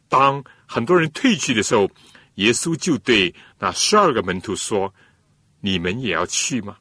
[0.07, 1.89] 当很多人退去的时候，
[2.35, 4.93] 耶稣就对那十二个门徒说
[5.61, 6.77] ：“你们也要去吗？”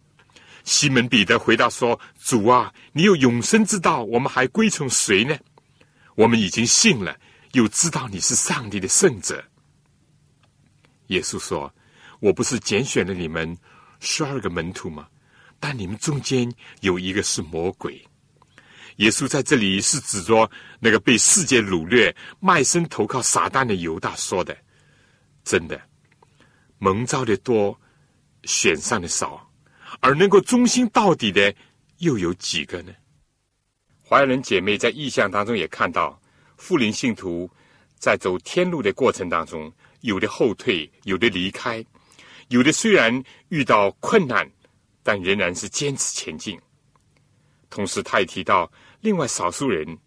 [0.65, 5.37] 西门彼得回答说：“主啊，你有永生之道，我们还归从谁呢？
[6.15, 7.19] 我们已经信了，
[7.53, 9.43] 又知道你是上帝的圣者。”
[11.09, 11.73] 耶稣说
[12.21, 13.57] ：“我不是拣选了你们
[14.01, 15.09] 十二个门徒吗？
[15.61, 18.03] 但你们中间有一个是魔鬼。”
[18.97, 24.57] 耶稣在这里是指着那个被世界掳掠、卖身投靠撒旦的犹大说的。
[25.45, 25.81] 真的，
[26.79, 27.79] 蒙召的多，
[28.43, 29.51] 选上的少，
[30.01, 31.55] 而能够忠心到底的
[31.99, 32.93] 又有几个呢？
[34.03, 36.21] 华人姐妹在意象当中也看到，
[36.57, 37.49] 富林信徒
[37.99, 41.85] 在走天路的过程当中，有的后退，有的离开，
[42.49, 44.51] 有的虽然遇到困难，
[45.03, 46.59] 但仍然是坚持前进。
[47.71, 49.99] 同时，他也提到，另外少数人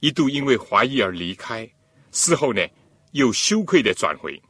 [0.00, 1.68] 一度因为怀疑而离开，
[2.12, 2.64] 事后呢
[3.12, 4.40] 又羞愧的转回。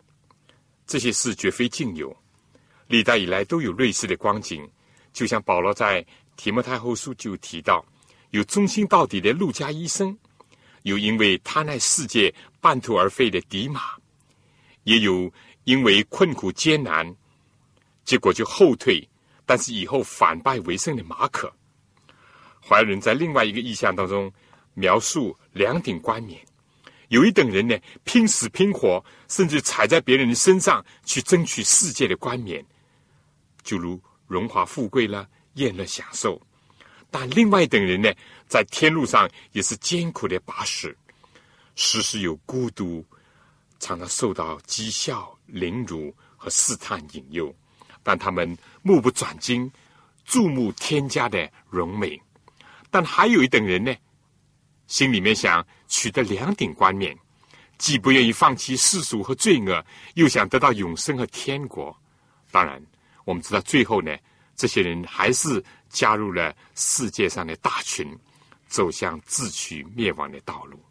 [0.87, 2.17] 这些事绝非仅有，
[2.87, 4.69] 历代以来都有类似的光景。
[5.13, 6.05] 就像保罗在
[6.37, 7.85] 提摩太后书就提到，
[8.31, 10.17] 有忠心到底的路加医生，
[10.83, 13.98] 有因为他那世界半途而废的迪马，
[14.89, 15.31] 也有
[15.65, 17.15] 因为困苦艰难，
[18.07, 19.07] 结果就后退，
[19.45, 21.53] 但是以后反败为胜的马可。
[22.67, 24.33] 怀仁在另外一个意象当中
[24.73, 26.41] 描述两顶冠冕。
[27.09, 32.65] 有一等人呢，拼死拼活，甚至踩在别人的身上去争取世界的冠冕，
[33.63, 36.41] 就如荣华富贵了，宴乐享受；
[37.11, 38.11] 但另外一等人呢，
[38.47, 40.91] 在天路上也是艰苦的跋涉，
[41.77, 43.05] 时时有孤独，
[43.79, 47.55] 常常受到讥笑、凌辱和试探引诱，
[48.03, 49.71] 但他们目不转睛，
[50.25, 52.21] 注目天家的荣美；
[52.91, 53.95] 但还有一等人呢。
[54.87, 57.15] 心里面想取得两顶冠冕，
[57.77, 61.95] 既不愿意放弃世俗和罪恶，又想得到永生和天国。
[62.51, 62.83] 当然，
[63.27, 64.17] 我们知道最后呢，
[64.57, 68.19] 这些人还是加入了世界上的大群，
[68.67, 70.83] 走向自取灭亡的道路。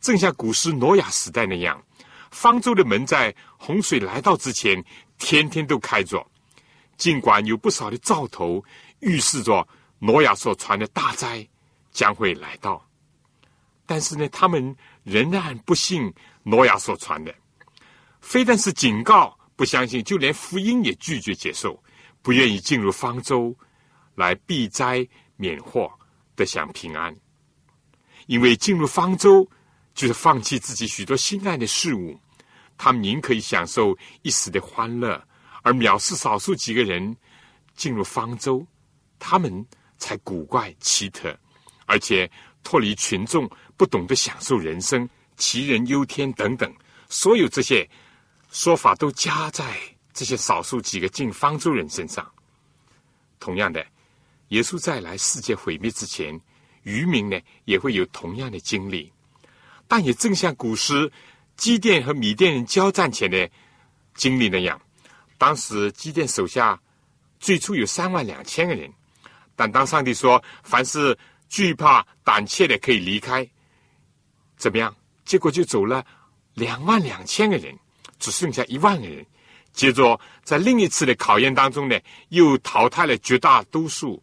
[0.00, 1.82] 正像古时挪亚时代那样，
[2.30, 4.82] 方舟的门在洪水来到之前，
[5.18, 6.24] 天天都开着，
[6.96, 8.62] 尽管有不少的兆头
[9.00, 9.66] 预示着
[9.98, 11.46] 挪亚所传的大灾
[11.90, 12.84] 将会来到。
[13.86, 17.34] 但是呢，他们仍然不信挪亚所传的，
[18.20, 21.80] 非但是警告不相信，就连福音也拒绝接受，
[22.20, 23.56] 不愿意进入方舟
[24.16, 25.06] 来避灾
[25.36, 25.90] 免祸，
[26.34, 27.14] 得享平安。
[28.26, 29.48] 因为进入方舟
[29.96, 32.16] 就是放弃自己许多心爱的事物，
[32.78, 35.20] 他们宁可以享受一时的欢乐，
[35.62, 37.16] 而藐视少数几个人
[37.74, 38.64] 进入方舟，
[39.18, 39.66] 他们
[39.98, 41.36] 才古怪奇特，
[41.86, 42.30] 而且
[42.62, 43.50] 脱离群众。
[43.78, 45.06] 不懂得享受人生，
[45.36, 46.74] 杞人忧天等等，
[47.10, 47.86] 所有这些
[48.50, 49.76] 说法都加在
[50.14, 52.26] 这些少数几个进方舟人身上。
[53.38, 53.86] 同样的，
[54.48, 56.40] 耶稣再来世界毁灭之前，
[56.84, 59.12] 渔民呢也会有同样的经历。
[59.88, 61.10] 但也正像古时
[61.56, 63.48] 基甸和米甸人交战前的
[64.14, 64.80] 经历那样，
[65.38, 66.80] 当时基甸手下
[67.38, 68.92] 最初有三万两千个人，
[69.54, 71.16] 但当上帝说凡是
[71.48, 73.48] 惧怕胆怯的可以离开。
[74.56, 74.94] 怎么样？
[75.24, 76.04] 结果就走了
[76.54, 77.76] 两万两千个人，
[78.18, 79.24] 只剩下一万个人。
[79.72, 84.22] 接着在另一次的考验当中呢，又淘汰了绝大多数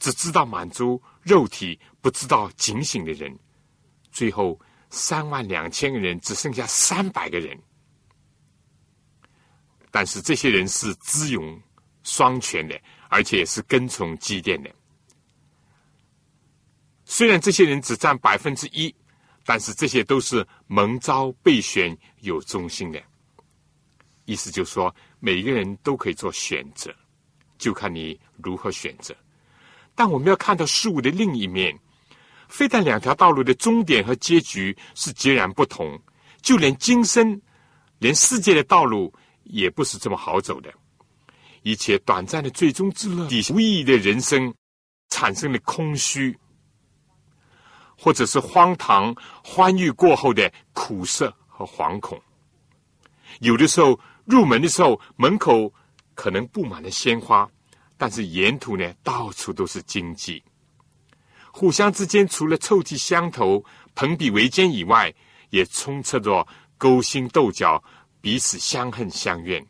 [0.00, 3.38] 只知道满足肉体、不知道警醒的人。
[4.10, 4.58] 最后
[4.90, 7.58] 三万两千个人只剩下三百个人。
[9.90, 11.60] 但是这些人是资勇
[12.02, 14.70] 双全的，而且是跟从基甸的。
[17.04, 18.94] 虽然这些人只占百分之一。
[19.50, 23.02] 但是这些都是蒙召备选有忠心的，
[24.26, 26.94] 意思就是说，每一个人都可以做选择，
[27.56, 29.16] 就看你如何选择。
[29.94, 31.74] 但我们要看到事物的另一面，
[32.48, 35.98] 非但两条道路的终点和结局是截然不同，
[36.42, 37.40] 就连今生，
[37.98, 39.12] 连世界的道路
[39.44, 40.72] 也不是这么好走的。
[41.62, 44.52] 一切短暂的最终之乐，无意义的人生，
[45.10, 46.36] 产生了空虚。
[48.00, 52.16] 或者是荒唐欢愉过后的苦涩和惶恐，
[53.40, 55.74] 有的时候入门的时候门口
[56.14, 57.50] 可能布满了鲜花，
[57.96, 60.40] 但是沿途呢到处都是荆棘，
[61.52, 65.12] 互相之间除了臭气相投、朋比为奸以外，
[65.50, 67.82] 也充斥着勾心斗角、
[68.20, 69.64] 彼此相恨相怨。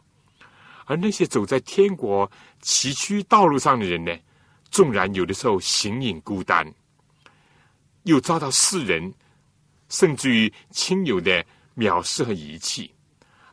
[0.86, 4.16] 而那些走在天国崎岖道路上的人呢，
[4.70, 6.72] 纵然有的时候形影孤单。
[8.04, 9.12] 又遭到世人，
[9.90, 11.44] 甚至于亲友的
[11.76, 12.90] 藐视和遗弃，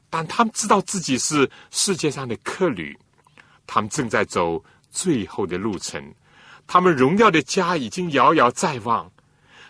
[0.10, 2.98] 但他们知道自己是世界上的客旅，
[3.68, 6.14] 他们正在走最后的路程，
[6.68, 9.12] 他们荣耀的家已经遥遥在望。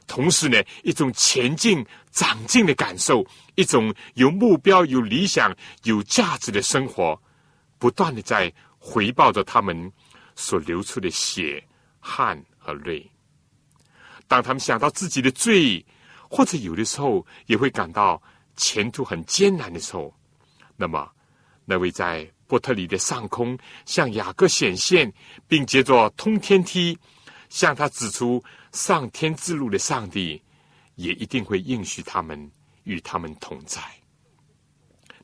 [0.07, 3.25] 同时呢，一种前进、长进的感受，
[3.55, 7.19] 一种有目标、有理想、有价值的生活，
[7.79, 9.91] 不断的在回报着他们
[10.35, 11.63] 所流出的血、
[11.99, 13.09] 汗和泪。
[14.27, 15.83] 当他们想到自己的罪，
[16.29, 18.21] 或者有的时候也会感到
[18.55, 20.15] 前途很艰难的时候，
[20.75, 21.09] 那么
[21.65, 25.11] 那位在波特里的上空向雅各显现，
[25.47, 26.97] 并借着通天梯
[27.49, 30.41] 向他指出上天之路的上帝，
[30.95, 32.51] 也一定会应许他们
[32.83, 33.81] 与他们同在。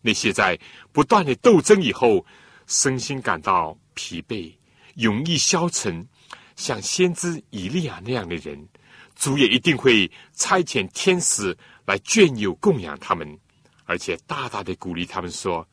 [0.01, 0.59] 那些在
[0.91, 2.26] 不断的斗争以后，
[2.65, 4.51] 身心感到疲惫、
[4.95, 6.07] 容易消沉，
[6.55, 8.67] 像先知以利亚那样的人，
[9.15, 11.55] 主也一定会差遣天使
[11.86, 13.39] 来眷佑供养他们，
[13.86, 15.67] 而且大大的鼓励他们说：“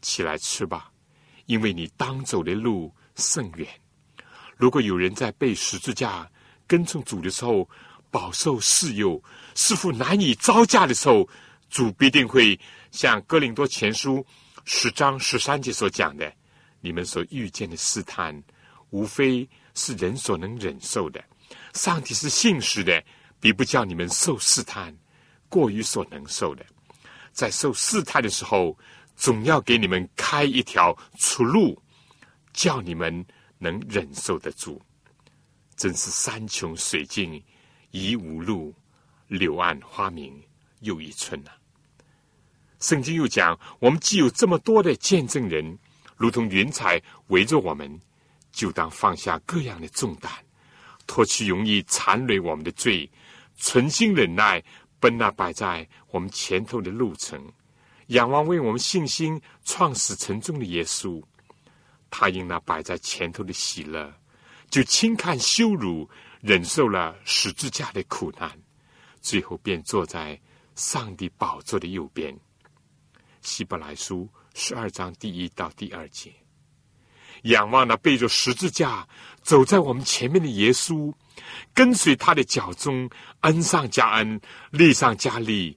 [0.00, 0.90] 起来吃吧，
[1.46, 3.68] 因为你当走的路甚远。”
[4.56, 6.30] 如果有人在背十字架
[6.66, 7.68] 跟从主的时候
[8.10, 9.22] 饱受试诱，
[9.54, 11.28] 似乎难以招架的时候，
[11.68, 12.58] 主必定会
[12.92, 14.24] 像哥林多前书
[14.64, 16.32] 十章十三节所讲的。
[16.80, 18.40] 你们所遇见的试探，
[18.90, 21.22] 无非是人所能忍受的。
[21.72, 23.02] 上帝是信实的，
[23.40, 24.96] 必不叫你们受试探
[25.48, 26.64] 过于所能受的。
[27.32, 28.78] 在受试探的时候，
[29.16, 31.80] 总要给你们开一条出路，
[32.52, 33.24] 叫你们
[33.58, 34.80] 能忍受得住。
[35.76, 37.42] 真是山穷水尽
[37.90, 38.74] 疑无路，
[39.28, 40.42] 柳暗花明
[40.80, 41.50] 又一村呐。
[42.80, 45.78] 圣经又讲，我们既有这么多的见证人。
[46.16, 48.00] 如同云彩围着我们，
[48.52, 50.30] 就当放下各样的重担，
[51.08, 53.10] 脱去容易缠累我们的罪，
[53.56, 54.62] 存心忍耐，
[55.00, 57.52] 奔那摆在我们前头的路程，
[58.08, 61.22] 仰望为我们信心创始成终的耶稣。
[62.10, 64.12] 他因那摆在前头的喜乐，
[64.70, 66.08] 就轻看羞辱，
[66.40, 68.50] 忍受了十字架的苦难，
[69.20, 70.40] 最后便坐在
[70.74, 72.36] 上帝宝座的右边。
[73.40, 74.28] 希伯来书。
[74.56, 76.32] 十二章第一到第二节，
[77.42, 79.04] 仰望那背着十字架
[79.42, 81.12] 走在我们前面的耶稣，
[81.74, 84.40] 跟随他的脚中，恩上加恩，
[84.70, 85.76] 利上加利，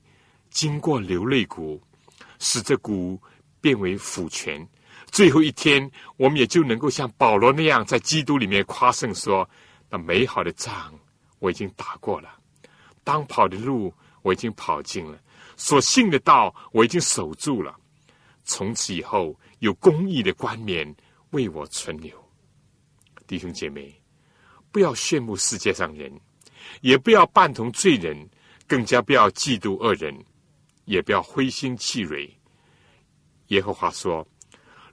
[0.52, 1.82] 经过流泪谷，
[2.40, 3.22] 使这股
[3.62, 4.68] 变为福泉。
[5.12, 9.50] 最后一天，我们也就能够像保罗那样，在基督里面夸胜说
[9.90, 10.94] ：“那美好的仗
[11.40, 12.30] 我已经打过了，
[13.04, 15.18] 当跑的路我已经跑尽了，
[15.56, 17.74] 所信的道我已经守住了。”
[18.44, 20.94] 从此以后，有公义的冠冕
[21.32, 22.14] 为我存留。
[23.28, 23.94] 弟兄姐妹，
[24.72, 26.12] 不要羡慕世界上人，
[26.82, 28.30] 也不要伴同罪人，
[28.66, 30.18] 更加不要嫉妒恶人，
[30.88, 32.28] 也不要灰心气馁。
[33.50, 34.26] 耶和华说：“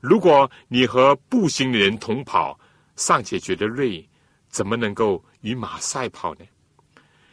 [0.03, 2.59] 如果你和步行的人同跑，
[2.97, 4.07] 尚且觉得累，
[4.49, 6.45] 怎么能够与马赛跑呢？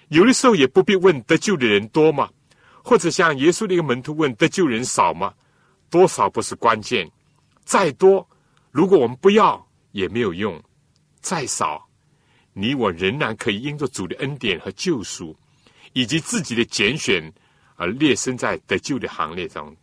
[0.10, 2.30] 有的时候也不必问得救的人多吗？
[2.84, 5.34] 或者像耶稣的一个门徒问得救人少吗？”
[5.90, 7.12] 多少不是关键，
[7.66, 8.26] 再多，
[8.72, 10.58] 如果我们不要也没有用；
[11.20, 11.86] 再少，
[12.54, 15.36] 你我仍然可以因着主的恩典和救赎，
[15.92, 17.30] 以及自己的拣选
[17.82, 19.76] 而列身在得救的行列中。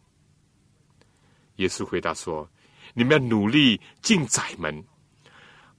[1.56, 2.48] 耶稣回答说
[2.94, 4.84] ：“你们要努力进窄门，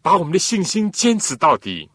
[0.02, 1.90] 把我们的信心坚持到底，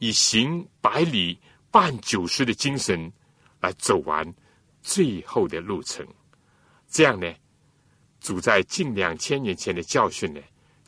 [0.00, 1.38] 以行百里
[1.70, 3.12] 半九十的精神
[3.60, 4.34] 来走完
[4.82, 6.04] 最后的路程。
[6.88, 7.32] 这样呢？”
[8.18, 10.40] 主在近两千年前的教训呢，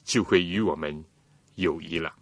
[0.03, 1.05] 就会与我们
[1.55, 2.13] 有益了。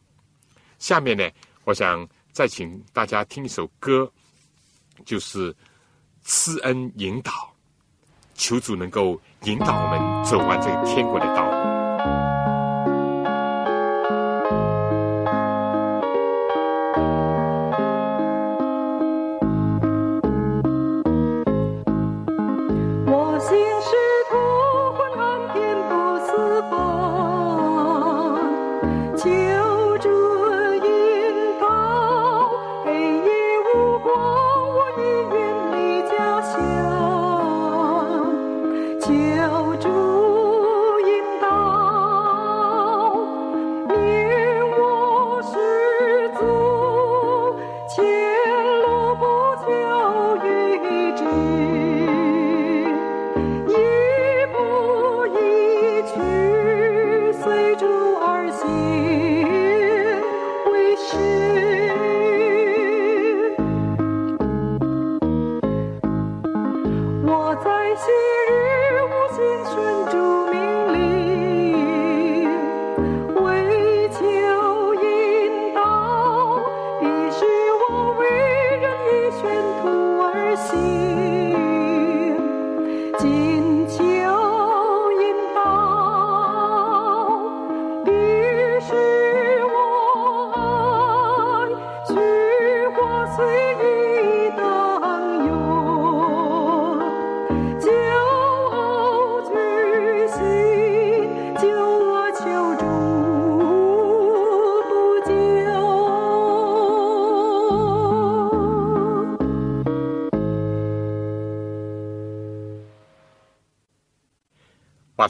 [0.79, 1.27] 下面呢，
[1.65, 4.13] 我想再请大家听一首歌，
[5.07, 5.57] 就是
[6.25, 7.33] 施恩引导，
[8.35, 11.50] 求主能够引导我们走完这个天国的道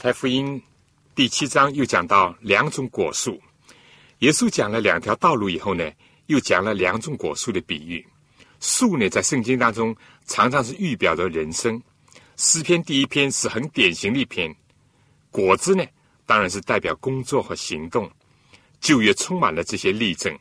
[0.01, 0.59] 太福音
[1.13, 3.39] 第七章又讲到两种果树，
[4.17, 5.87] 耶稣讲了两条道路以后呢，
[6.25, 8.03] 又讲了两种果树的比喻。
[8.59, 9.95] 树呢，在圣经当中
[10.25, 11.79] 常常是预表着人生。
[12.35, 14.51] 诗篇第一篇是很典型的一篇。
[15.29, 15.85] 果子呢，
[16.25, 18.11] 当然是代表工作和行动。
[18.79, 20.35] 旧约充满了这些例证，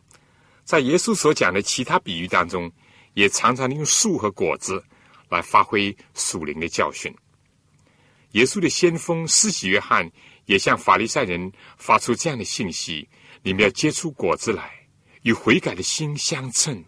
[0.65, 2.73] 在耶稣所讲的其他比喻当中，
[3.13, 4.83] 也常常用树和果子
[5.29, 7.15] 来发挥属灵的教训。
[8.33, 10.11] 耶稣的先锋施洗约翰
[10.47, 13.09] 也向法利赛人发出这样的信息：
[13.43, 14.71] 你们要结出果子来，
[15.23, 16.85] 与悔改的心相称。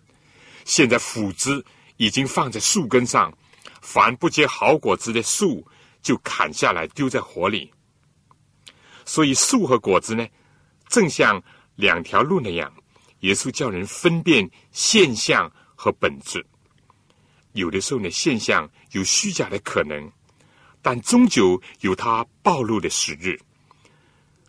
[0.64, 1.64] 现在斧子
[1.97, 3.36] 已经放在树根上，
[3.80, 5.66] 凡不结好果子的树，
[6.01, 7.72] 就砍下来丢在火里。
[9.05, 10.24] 所以树和果子呢，
[10.88, 11.43] 正像
[11.74, 12.72] 两条路那样，
[13.20, 16.45] 耶稣叫人分辨现象和本质。
[17.53, 20.11] 有的时候呢，现象有虚假的可能，
[20.83, 23.39] 但终究有它暴露的时日。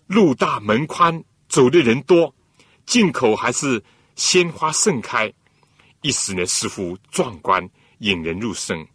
[0.08, 2.36] 路大门宽，走的人多，
[2.86, 3.82] 进口还是
[4.16, 5.32] 鲜花盛开。
[6.02, 7.68] 一时呢，似乎壮观，
[8.00, 8.86] 引人入胜，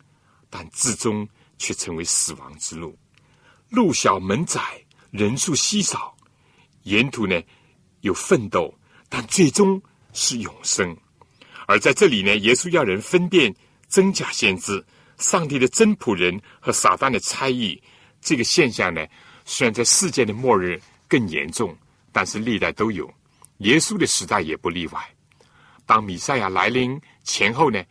[0.50, 1.26] 但至终
[1.56, 2.94] 却成为死亡之路。
[3.70, 4.60] 路小门窄，
[5.10, 6.14] 人数稀少，
[6.82, 7.40] 沿途呢
[8.02, 8.72] 有奋斗，
[9.08, 9.80] 但最终
[10.12, 10.94] 是永生。
[11.66, 13.54] 而在这里呢，耶稣要人分辨
[13.88, 14.84] 真假先知、
[15.18, 17.80] 上帝的真仆人和撒旦的差役。
[18.20, 19.06] 这个现象呢，
[19.44, 21.76] 虽然在世界的末日更严重，
[22.10, 23.08] 但是历代都有，
[23.58, 25.00] 耶稣的时代也不例外。
[25.86, 27.82] 当弥赛亚来临前后呢，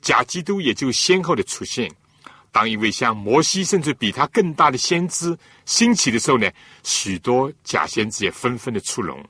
[0.00, 1.90] 假基督也就先后的出现。
[2.50, 6.50] 当一位像摩西甚至比他更大的先知兴起的时候呢，
[6.82, 9.22] 许多假先知也纷纷的出笼。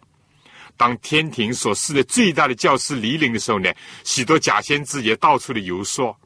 [0.76, 3.72] 当天庭所示的最大的教师离临的时候呢，
[4.04, 6.16] 许多假先知也到处的游说，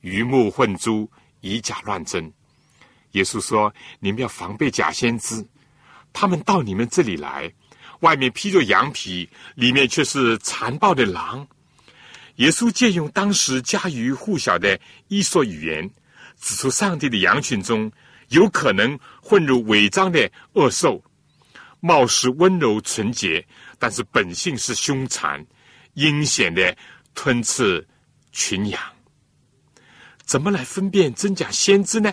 [0.00, 2.32] 鱼目混珠，以假乱真。
[3.12, 5.44] 耶稣说：“你们要防备假先知，
[6.12, 7.52] 他们到你们这里来。”
[8.00, 11.46] 外面披着羊皮，里面却是残暴的狼。
[12.36, 15.90] 耶稣借用当时家喻户晓的伊索语言，
[16.40, 17.92] 指出上帝的羊群中
[18.28, 21.04] 有可能混入伪装的恶兽，
[21.80, 23.46] 貌似温柔纯洁，
[23.78, 25.44] 但是本性是凶残、
[25.92, 26.74] 阴险的
[27.14, 27.86] 吞吃
[28.32, 28.80] 群羊。
[30.30, 32.12] 怎么来分辨真假先知呢？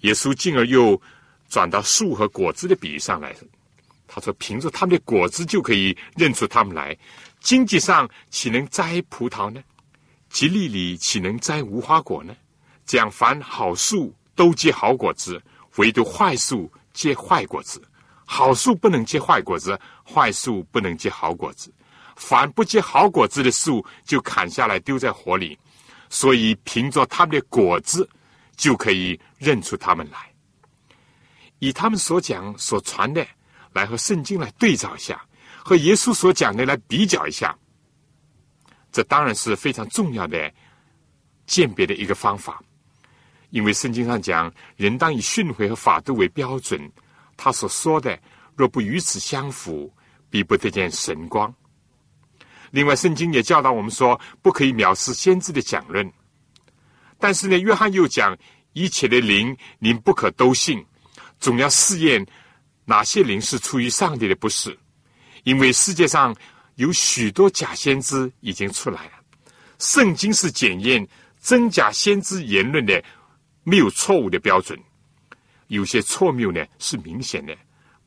[0.00, 0.98] 耶稣进而又
[1.46, 3.36] 转到树和果子的比喻上来。
[4.08, 6.96] 他说：“凭着他们的果子就可以认出他们来。
[7.38, 9.62] 经济上岂能摘葡萄呢？
[10.30, 12.34] 吉利里岂能摘无花果呢？
[12.86, 15.38] 这样，凡好树都结好果子，
[15.76, 17.82] 唯独坏树结坏果子。
[18.24, 21.70] 好树不能结坏果子，坏树不能结好果子。
[22.16, 25.58] 凡不结好果子的树，就砍下来丢在火里。
[26.12, 28.06] 所以，凭着他们的果子，
[28.54, 30.30] 就可以认出他们来。
[31.58, 33.26] 以他们所讲所传的。”
[33.72, 35.24] 来和圣经来对照一下，
[35.64, 37.56] 和耶稣所讲的来比较一下，
[38.92, 40.52] 这当然是非常重要的
[41.46, 42.62] 鉴别的一个方法。
[43.48, 46.78] 因为圣经上讲，人当以训诲和法度为标准，
[47.34, 48.20] 他所说的
[48.54, 49.90] 若不与此相符，
[50.28, 51.50] 必不得见神光。
[52.72, 56.10] 另外，圣经也教导我们说，不可以藐视先知的讲论。
[57.18, 58.36] 但是呢，约翰又讲，
[58.72, 60.84] 一切的灵，您不可都信，
[61.38, 62.26] 总要试验。
[62.84, 64.34] 哪些灵是出于上帝的？
[64.34, 64.76] 不是，
[65.44, 66.34] 因为世界上
[66.76, 69.12] 有许多假先知已经出来了。
[69.78, 71.06] 圣经是检验
[71.40, 73.02] 真假先知言论的
[73.64, 74.76] 没有错误的标准。
[75.68, 77.54] 有些错谬呢是明显的。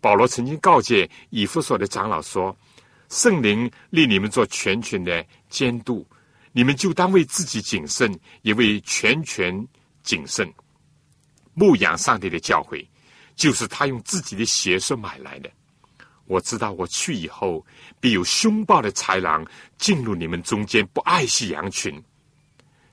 [0.01, 2.55] 保罗曾经告诫以弗所的长老说
[3.09, 6.05] ：“圣灵令你们做全权的监督，
[6.51, 9.67] 你们就当为自己谨慎，也为全权
[10.03, 10.51] 谨慎，
[11.53, 12.85] 牧养上帝的教诲。”
[13.35, 15.51] 就是他用自己的血所买来的。
[16.23, 17.65] 我知道我去以后，
[17.99, 19.45] 必有凶暴的豺狼
[19.77, 22.01] 进入你们中间，不爱惜羊群。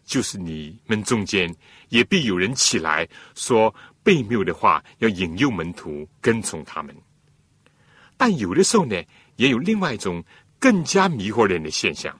[0.05, 1.55] 就是你们中间，
[1.91, 3.73] 也必有人起来说
[4.05, 6.93] 悖谬的话，要引诱门徒跟从他们。
[8.17, 9.01] 但有的时候呢，
[9.37, 10.23] 也有另外一种
[10.59, 12.19] 更加迷惑人的现象，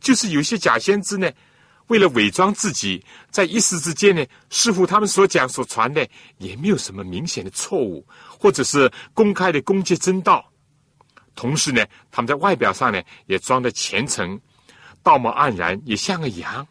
[0.00, 1.30] 就是有些假先知呢。
[1.88, 6.06] 为了伪装自己，在一时之间呢，似乎他们所讲所传的
[6.36, 10.46] 也没有什么明显的错误，或者是公开的攻击真道。
[11.34, 14.38] 同时呢，他们在外表上呢也装的虔诚，
[15.02, 16.66] 道貌岸然，也像个羊，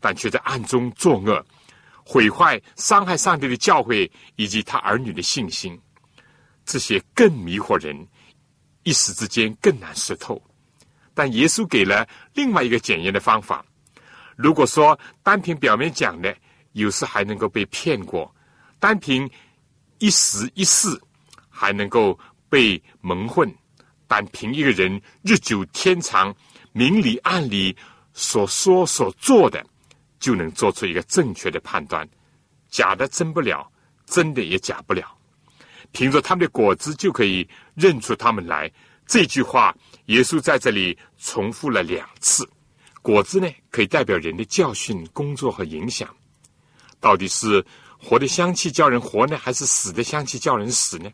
[0.00, 1.46] 但却在暗中作恶，
[2.04, 5.80] 毁坏、伤害上帝的教诲以及他儿女的信心。
[6.64, 8.04] 这些更迷惑人，
[8.82, 10.40] 一时之间更难识透。
[11.14, 13.64] 但耶稣给了另外一个检验的方法。
[14.34, 16.34] 如果说单凭表面讲的，
[16.72, 18.26] 有时还能够被骗过；
[18.80, 19.30] 单凭
[19.98, 20.88] 一时一事，
[21.50, 22.18] 还能够
[22.48, 23.46] 被蒙混；
[24.08, 26.34] 但凭一个人日久天长、
[26.72, 27.76] 明里暗里
[28.14, 29.64] 所说所做的，
[30.18, 32.08] 就能做出一个正确的判断。
[32.70, 33.70] 假的真不了，
[34.06, 35.14] 真的也假不了。
[35.92, 38.70] 凭着他们的果子就可以认出他们来。
[39.06, 39.74] 这句话，
[40.06, 42.48] 耶稣在这里重复了两次。
[43.02, 46.08] 果子呢，可以代表人的教训、工作和影响。
[47.00, 47.64] 到底是
[47.98, 51.10] 活的香气叫人活呢，还是死的香气叫人死呢？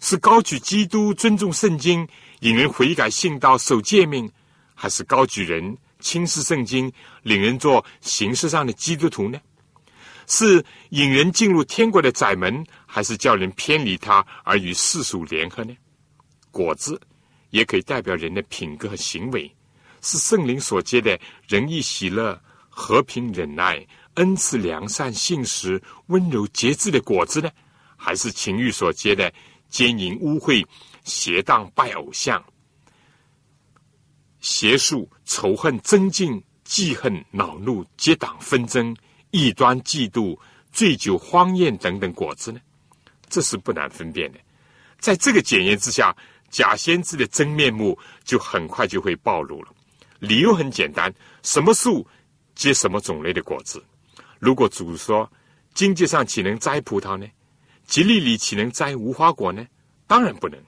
[0.00, 2.06] 是高举基督、尊重圣经、
[2.40, 4.30] 引人悔改信道、守诫命，
[4.74, 9.40] 还是高举人、轻视圣经、领人做形式上的基督徒呢？
[10.26, 15.76] 是引人进入天国的窄门，还是叫人偏离他而与世俗联合呢？
[16.50, 17.00] 果子
[17.50, 19.48] 也可以代表人的品格和行为，
[20.02, 21.16] 是圣灵所结的
[21.46, 22.36] 仁义、喜乐、
[22.68, 27.48] 和平、忍耐、恩慈、良善、信实、温柔、节制的果子呢？
[27.96, 29.32] 还是情欲所结的
[29.68, 30.66] 奸淫、污秽、
[31.04, 32.42] 邪荡、拜偶像、
[34.40, 38.96] 邪术、仇恨、增进、记恨、恼怒、结党纷争？
[39.30, 40.36] 异端、嫉妒、
[40.72, 42.60] 醉酒、荒宴等等果子呢？
[43.30, 44.38] 这是不难分辨的。
[44.98, 46.14] 在这个检验之下，
[46.50, 49.68] 假先知的真面目就很快就会暴露了。
[50.18, 51.10] 理由很简单：
[51.42, 52.06] 什么树
[52.54, 53.82] 结什么种类的果子？
[54.38, 55.30] 如果主说
[55.72, 57.26] 经济上岂能摘葡萄呢？
[57.86, 59.66] 吉利里岂能摘无花果呢？
[60.06, 60.60] 当然不能。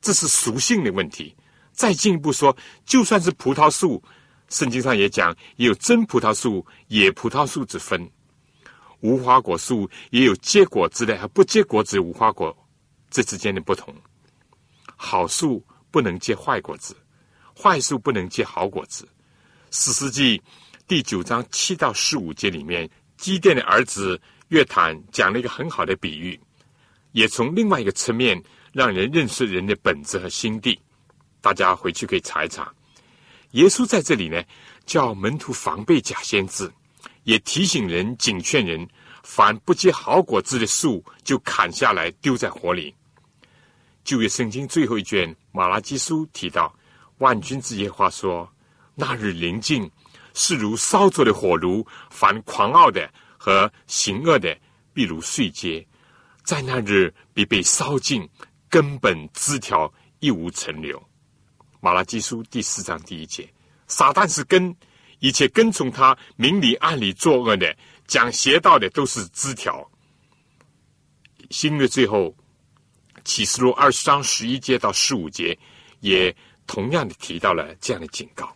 [0.00, 1.34] 这是属性的问题。
[1.72, 4.02] 再进一步说，就算是葡萄树。
[4.50, 8.06] 圣经上也讲，也有真葡萄树、野葡萄树之分；
[9.04, 12.56] 无花果树也有结果子的和不结果子无花果，
[13.10, 13.94] 这之间的不同。
[14.96, 16.96] 好树不能结坏果子，
[17.54, 19.06] 坏树不能结好果子。
[19.70, 20.40] 史诗记
[20.88, 22.88] 第九章七到十五节里面，
[23.18, 26.40] 基甸的儿子约坦讲了一个很好的比喻，
[27.12, 28.42] 也从另外一个侧面
[28.72, 30.80] 让人认识人的本质和心地。
[31.42, 32.72] 大家回去可以查一查。
[33.50, 34.42] 耶稣在这里呢，
[34.86, 36.72] 叫门徒防备假先知，
[37.24, 38.88] 也提醒人、警劝人：
[39.22, 42.94] 凡不结好果子的树，就砍下来丢在火里。
[44.04, 46.74] 旧约圣经最后一卷《马拉基书》提到，
[47.18, 48.48] 万军之耶和华说
[48.94, 49.90] ：“那日临近，
[50.34, 54.54] 是如烧着的火炉；凡狂傲的和行恶的，
[54.92, 55.84] 必如碎秸，
[56.42, 58.28] 在那日必被烧尽，
[58.68, 61.02] 根本枝条一无存留。”
[61.80, 63.48] 马拉基书第四章第一节，
[63.86, 64.74] 撒旦是根，
[65.24, 67.74] 一切跟从他明里暗里作恶的、
[68.06, 69.90] 讲邪道的，都是枝条。
[71.48, 72.36] 新约最后
[73.24, 75.58] 启示录二十章十一节到十五节，
[76.00, 78.54] 也同样的提到了这样的警告。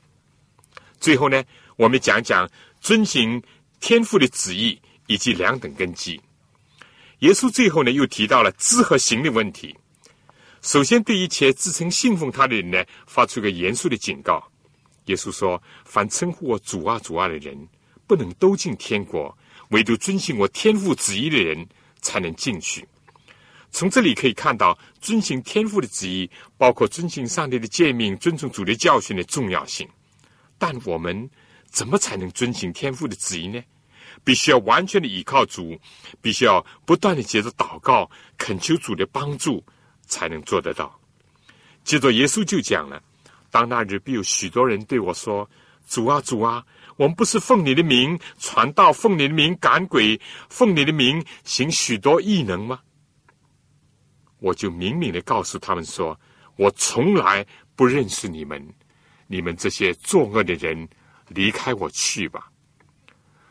[1.00, 1.42] 最后呢，
[1.76, 2.46] 我们讲讲
[2.82, 3.42] 遵行
[3.80, 6.20] 天父的旨意以及两等根基。
[7.20, 9.74] 耶稣最后呢，又提到了知和行的问题。
[10.60, 14.46] 首先，对一切自称信奉他的人呢，发出一个严肃的警告。
[15.08, 17.68] 耶稣说：“凡称呼我主啊、主啊的人，
[18.06, 19.28] 不能都进天国；
[19.70, 21.68] 唯独遵行我天父旨意的人，
[22.00, 22.86] 才能进去。”
[23.70, 29.88] 从这里可以看到，遵行天父的旨意，包括遵行上帝的诫命、尊重主的教训的重要性。
[30.56, 31.28] 但我们
[31.70, 33.62] 怎么才能遵行天父的旨意呢？
[34.24, 35.78] 必须要完全的依靠主，
[36.22, 39.64] 必须要不断的接着祷告，恳求主的帮助。
[40.10, 40.98] 才能做得到。
[41.84, 43.02] 接着，耶稣就讲了
[43.50, 45.48] ：“当那日必有许多人对我说
[45.88, 46.64] ：‘主啊，主啊，
[46.96, 52.80] 我们不是奉你的名传道，奉你的名赶鬼，奉你的名行许多异能吗？’
[54.40, 56.18] 我就明明的告诉他们说
[56.56, 58.62] ：‘我从来不认识你们，
[59.26, 60.88] 你们这些作恶的人，
[61.28, 62.50] 离开我去吧。’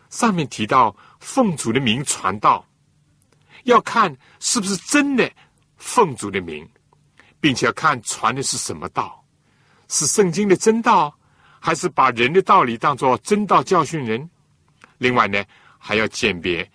[0.09, 2.65] 上面提到奉主的名传道，
[3.63, 5.29] 要看是不是真的。”
[5.77, 6.67] 奉主的名，
[7.39, 9.23] 并且要看传的是什么道，
[9.87, 11.13] 是圣经的真道，
[11.59, 14.29] 还是把人的道理当作真道教训人？
[14.97, 15.43] 另外呢，
[15.77, 16.69] 还要鉴别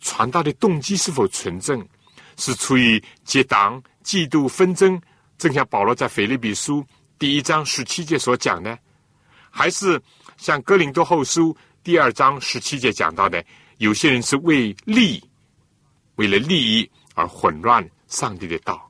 [0.00, 1.86] 传道的动机是否纯正，
[2.36, 5.00] 是出于结党、嫉妒、纷争，
[5.38, 6.84] 正像保罗在腓立比书
[7.18, 8.78] 第一章十七节所讲的，
[9.50, 10.00] 还是
[10.36, 13.44] 像哥林多后书第二章十七节讲到的，
[13.78, 15.22] 有些人是为利，
[16.16, 17.88] 为了利益而混乱。
[18.08, 18.85] 上帝的道，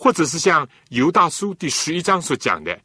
[0.00, 2.80] 或者是像犹大书第十一章所讲的，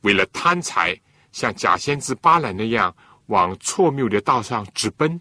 [0.00, 0.98] 为了贪财，
[1.30, 2.92] 像假先知巴兰那样
[3.26, 5.20] 往错谬的道上直奔；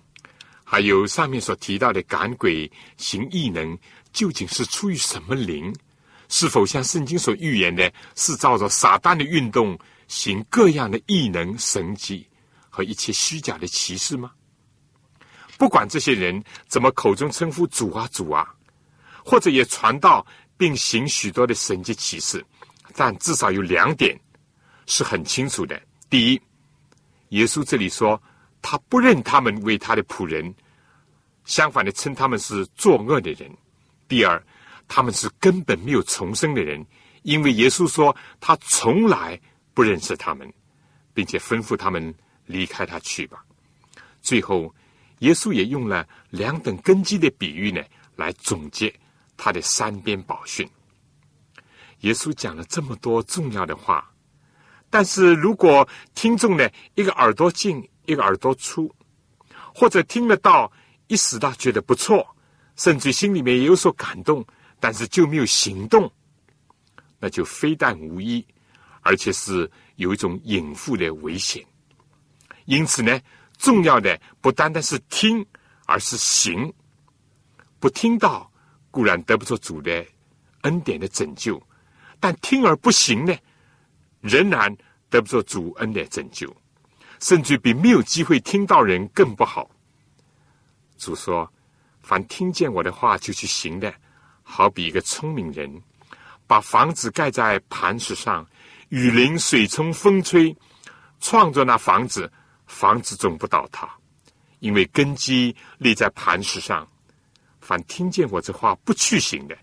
[0.63, 3.77] 还有上面所提到的赶鬼行异能，
[4.13, 5.75] 究竟是出于什么灵？
[6.29, 9.77] 是否像圣经所预言的，是照着撒旦的运动
[10.07, 12.25] 行各样的异能神迹
[12.69, 14.31] 和一切虚假的奇事吗？
[15.57, 18.47] 不管这些人怎么口中称呼主啊主啊。
[19.25, 20.25] 或者也传道
[20.63, 22.41] 并行许多的神迹奇事，
[22.95, 24.17] 但至少有两点
[24.85, 25.77] 是很清楚的。
[26.09, 26.41] 第一，
[27.31, 28.21] 耶稣这里说
[28.61, 30.55] 他不认他们为他的仆人，
[31.43, 33.51] 相反的称他们是作恶的人。
[34.07, 34.41] 第二，
[34.87, 36.81] 他们是根本没有重生的人，
[37.23, 39.37] 因为耶稣说他从来
[39.73, 40.49] 不认识他们，
[41.13, 43.43] 并且吩咐他们离开他去吧。
[44.21, 44.73] 最后，
[45.19, 47.83] 耶稣也用了两等根基的比喻呢，
[48.15, 48.97] 来总结
[49.43, 50.65] 他的三边宝训。
[51.99, 54.09] 耶稣讲了这么多重要的话。
[54.89, 55.85] 但是如果
[56.15, 58.89] 听众呢，一个耳朵进，一个耳朵出，
[59.75, 60.71] 或者听得到
[61.07, 62.25] 一时他觉得不错，
[62.77, 64.45] 甚至心里面也有所感动，
[64.79, 66.09] 但是就没有行动，
[67.19, 68.45] 那就非但无益，
[69.01, 71.61] 而且是有一种隐伏的危险。
[72.63, 73.19] 因此呢，
[73.57, 75.45] 重要的不单单是听，
[75.85, 76.73] 而是行。
[77.79, 78.49] 不听到
[78.93, 80.05] 固然得不着主的
[80.61, 81.59] 恩典的拯救，
[82.19, 83.35] 但听而不行呢？
[84.21, 84.77] 仍然
[85.09, 86.55] 得不到主恩的拯救，
[87.19, 89.67] 甚至比没有机会听到人更不好。
[90.95, 91.51] 主说
[92.03, 93.91] ：“凡听见我的话就去行的，
[94.43, 95.81] 好比一个聪明人，
[96.45, 98.47] 把房子盖在磐石上，
[98.89, 100.55] 雨淋、水冲、风吹，
[101.19, 102.31] 创作那房子，
[102.67, 103.89] 房子总不倒塌，
[104.59, 106.87] 因为根基立在磐石上。
[107.63, 109.57] 凡听见我这话不去行的，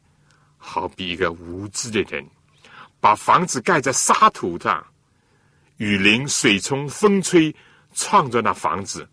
[0.56, 2.26] 好比一个无知的人。”
[3.02, 4.86] 把房子盖在沙土上，
[5.78, 7.54] 雨淋、水冲、风吹，
[7.94, 9.08] 创着那房子，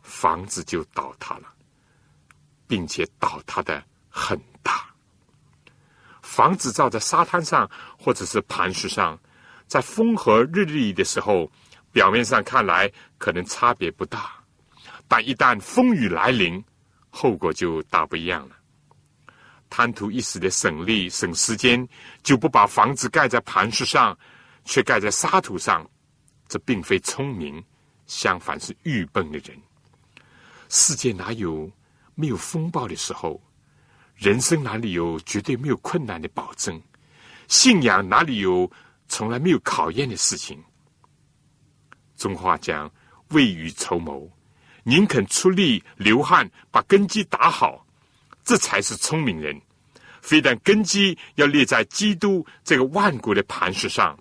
[0.00, 1.44] 房子就倒塌了，
[2.66, 4.86] 并且倒塌的很大。
[6.22, 9.18] 房子造在沙滩上或者是磐石上，
[9.66, 11.52] 在风和日丽的时候，
[11.92, 14.32] 表面上看来可能差别不大，
[15.06, 16.64] 但一旦风雨来临，
[17.14, 18.56] 后果就大不一样了。
[19.68, 21.86] 贪图一时的省力、省时间，
[22.22, 24.18] 就不把房子盖在磐石上，
[24.64, 25.88] 却盖在沙土上，
[26.48, 27.62] 这并非聪明，
[28.06, 29.56] 相反是愚笨的人。
[30.68, 31.70] 世界哪有
[32.14, 33.40] 没有风暴的时候？
[34.14, 36.80] 人生哪里有绝对没有困难的保证？
[37.48, 38.70] 信仰哪里有
[39.08, 40.62] 从来没有考验的事情？
[42.16, 42.90] 中话讲：
[43.30, 44.30] 未雨绸缪，
[44.84, 47.86] 宁肯出力流汗，把根基打好。
[48.44, 49.60] 这才是聪明人，
[50.20, 54.18] 非但根基要立在基督这个万国的磐石上，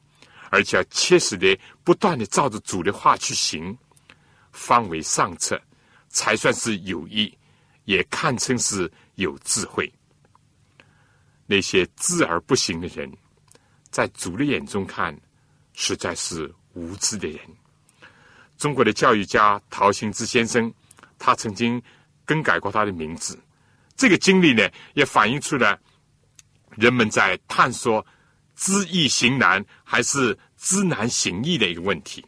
[0.52, 3.76] 而且要切实的、不断的照着主的话去行，
[4.52, 5.60] 方为上策，
[6.10, 7.36] 才算是有益，
[7.86, 9.92] 也堪称是有智慧。
[11.48, 13.12] 那些知而不行的人，
[13.90, 15.20] 在主的眼中看，
[15.74, 17.40] 实在是无知的人。
[18.62, 20.72] 中国的教育家陶行知先生，
[21.18, 21.82] 他曾经
[22.26, 23.42] 更改过他的名字。
[23.96, 25.80] 这个经历呢，也反映出了
[26.76, 28.06] 人们在探索
[28.56, 32.24] 知易行难还是知难行易的一个问题。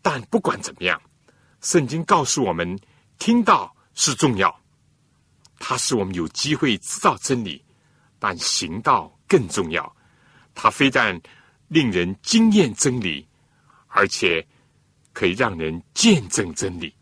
[0.00, 1.02] 但不管怎么样，
[1.60, 2.78] 圣经告诉我们，
[3.18, 4.60] 听到是重要，
[5.58, 7.60] 它使我们有机会知道真理；
[8.20, 9.96] 但行道更重要，
[10.54, 11.20] 它非但
[11.66, 13.26] 令人惊艳真理，
[13.88, 14.46] 而且
[15.18, 16.94] 可以让人见证真理。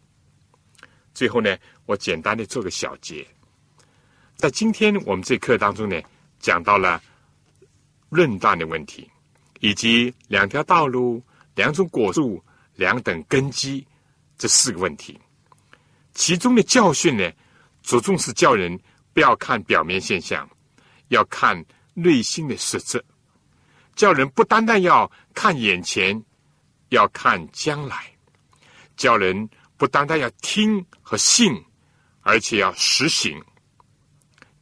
[1.13, 1.55] 最后呢，
[1.85, 3.27] 我简单的做个小结。
[4.37, 6.01] 在今天我们这课当中呢，
[6.41, 6.99] 讲到了
[8.09, 9.07] 论断的问题，
[9.61, 11.23] 以及两条道路、
[11.57, 12.43] 两种果树、
[12.75, 13.87] 两等根基
[14.39, 15.21] 这四个问题。
[16.15, 17.31] 其中的教训呢，
[17.83, 18.81] 着重是叫人
[19.13, 20.49] 不要看表面现象，
[21.09, 21.63] 要看
[21.93, 22.99] 内心的实质；
[23.95, 26.25] 叫人不单单要看眼前，
[26.91, 27.97] 要看将来；
[28.97, 31.63] 叫人不单单要听和信，
[32.21, 33.43] 而且要实行。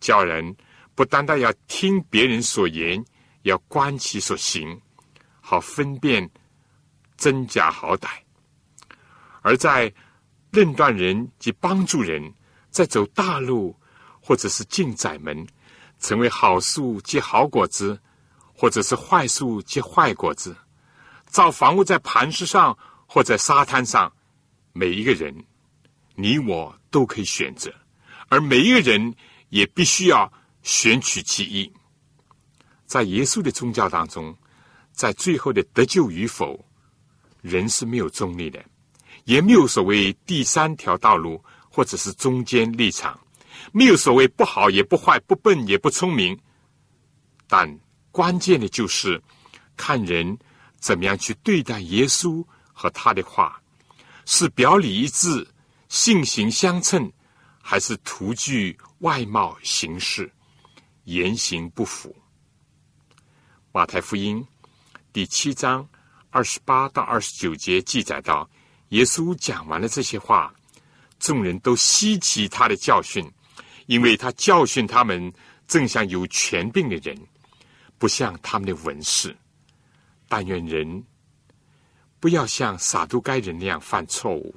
[0.01, 0.55] 叫人
[0.95, 3.05] 不单单要听别人所言，
[3.43, 4.81] 要观其所行，
[5.41, 6.29] 好分辨
[7.17, 8.09] 真假好歹；
[9.43, 9.93] 而在
[10.51, 12.33] 论断人及帮助人，
[12.71, 13.75] 在走大路
[14.21, 15.47] 或者是进窄门，
[16.01, 17.99] 成为好树结好果子，
[18.55, 20.57] 或者是坏树结坏果子，
[21.35, 22.77] 造房屋在磐石上
[23.07, 24.11] 或在沙滩上，
[24.73, 25.35] 每一个人，
[26.15, 27.75] 你我都可以选择，
[28.29, 29.15] 而每一个人。
[29.51, 30.33] 也必须要
[30.65, 31.73] 选取其一。
[32.87, 34.37] 在耶稣的宗教当中，
[34.91, 36.59] 在最后的得救与否，
[37.41, 38.59] 人是没有中立的，
[39.27, 43.17] 也没有所谓第三条道路或者是中间立场，
[43.71, 46.37] 没有所谓不好也不坏，不笨也不聪明。
[47.47, 47.79] 但
[48.11, 49.23] 关键的就是
[49.77, 50.37] 看人
[50.85, 53.59] 怎么样去对待耶稣和他的话，
[54.27, 55.49] 是表里一致、
[55.89, 57.11] 性行相称，
[57.63, 58.77] 还是图具？
[58.99, 60.31] 外貌形式
[61.05, 62.15] 言行不符，
[63.73, 64.47] 马太福音
[65.11, 65.87] 第七章
[66.29, 68.49] 二十八到二十九节记载到，
[68.91, 70.55] 耶稣讲完了这些话，
[71.19, 73.27] 众人都稀奇他的教训，
[73.87, 75.33] 因为他教训他们，
[75.67, 77.19] 正像有权柄的人，
[77.97, 79.35] 不像他们的文士。
[80.29, 81.05] 但愿人
[82.21, 84.55] 不要像撒都该人那样犯错误，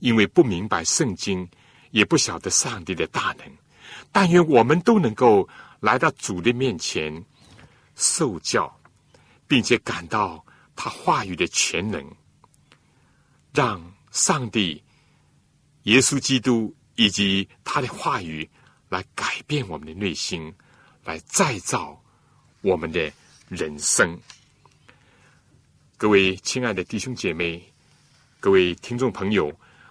[0.00, 1.48] 因为不明白圣经，
[1.90, 3.46] 也不晓得上帝的大能。
[4.10, 5.48] 但愿我们都能够
[5.80, 7.24] 来到主的面前
[7.94, 8.80] 受教，
[9.46, 10.44] 并且感到
[10.74, 12.04] 他话语的全能，
[13.52, 14.82] 让上帝、
[15.84, 18.48] 耶稣基督以及他的话语
[18.88, 20.52] 来改变我们的内心，
[21.04, 22.00] 来再造
[22.62, 23.12] 我们的
[23.48, 24.18] 人生。
[26.04, 27.64] 各位亲爱的弟兄姐妹，
[28.38, 29.50] 各位听众朋友，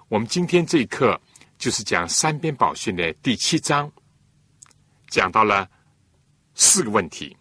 [0.10, 1.20] 我们今天这一课
[1.58, 3.92] 就是讲三边宝训的第七章，
[5.08, 5.68] 讲到了
[6.54, 7.36] 四个问题，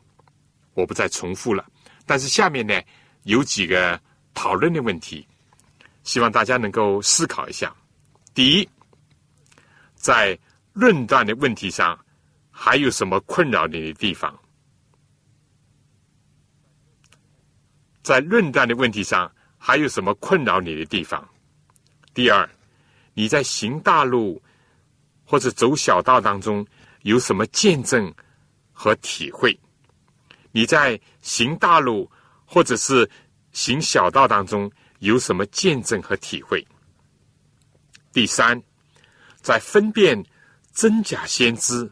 [0.73, 1.67] 我不再重复了。
[2.07, 2.81] 但是下面呢
[3.25, 4.01] 有几个
[4.33, 5.29] 讨论的问题，
[6.03, 7.77] 希望大家能够思考一下。
[8.33, 8.67] 第一，
[9.95, 10.37] 在
[10.73, 12.03] 论断的问题上，
[12.51, 14.35] 还有什么困扰你的地方？
[18.03, 21.27] 在论断的问题上，还有什么困扰你的地方？
[22.13, 22.49] 第二，
[23.15, 24.43] 你在行大路
[25.25, 26.67] 或者走小道当中
[27.03, 28.13] 有什么见证
[28.73, 29.59] 和体会？
[30.51, 32.11] 你在行大路
[32.45, 33.09] 或者是
[33.53, 36.67] 行小道当中有什么见证和体会？
[38.13, 38.61] 第三，
[39.41, 40.23] 在分辨
[40.75, 41.91] 真假先知、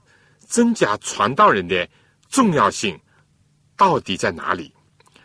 [0.49, 1.89] 真假传道人的
[2.29, 3.01] 重要性
[3.77, 4.75] 到底在哪里？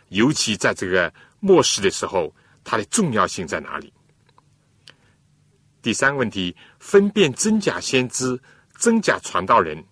[0.08, 2.34] 尤其在这个末世的时候，
[2.64, 3.92] 它的重要性在哪里？
[5.82, 8.40] 第三个问题，分辨真假先知、
[8.78, 9.84] 真假传道人，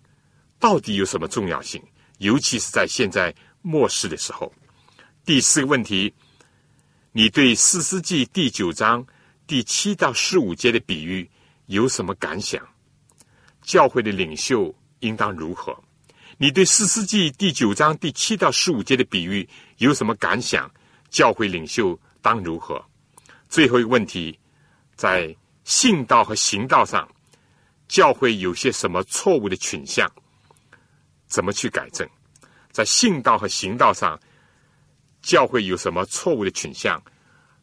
[0.59, 1.81] 到底有什么重要性？
[2.17, 4.51] 尤其是在现在末世的时候。
[5.23, 6.13] 第四个问题，
[7.11, 9.05] 你对《四世纪》第九章
[9.47, 11.29] 第七到十五节的比喻
[11.67, 12.61] 有什么感想？
[13.61, 15.75] 教会的领袖应当如何？
[16.37, 20.69] 你对《四世纪》第九章第七到十五节的比喻有什么感想？
[21.09, 22.83] 教会领袖当如何？
[23.47, 24.37] 最后一个问题，
[24.97, 25.33] 在
[25.63, 27.07] 信道和行道上，
[27.87, 30.11] 教会有些什么错误的倾向？
[31.25, 32.05] 怎么去改正？
[32.69, 34.19] 在信道和行道上，
[35.21, 37.01] 教会有什么错误的倾向？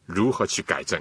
[0.03, 0.99] 如何去改正？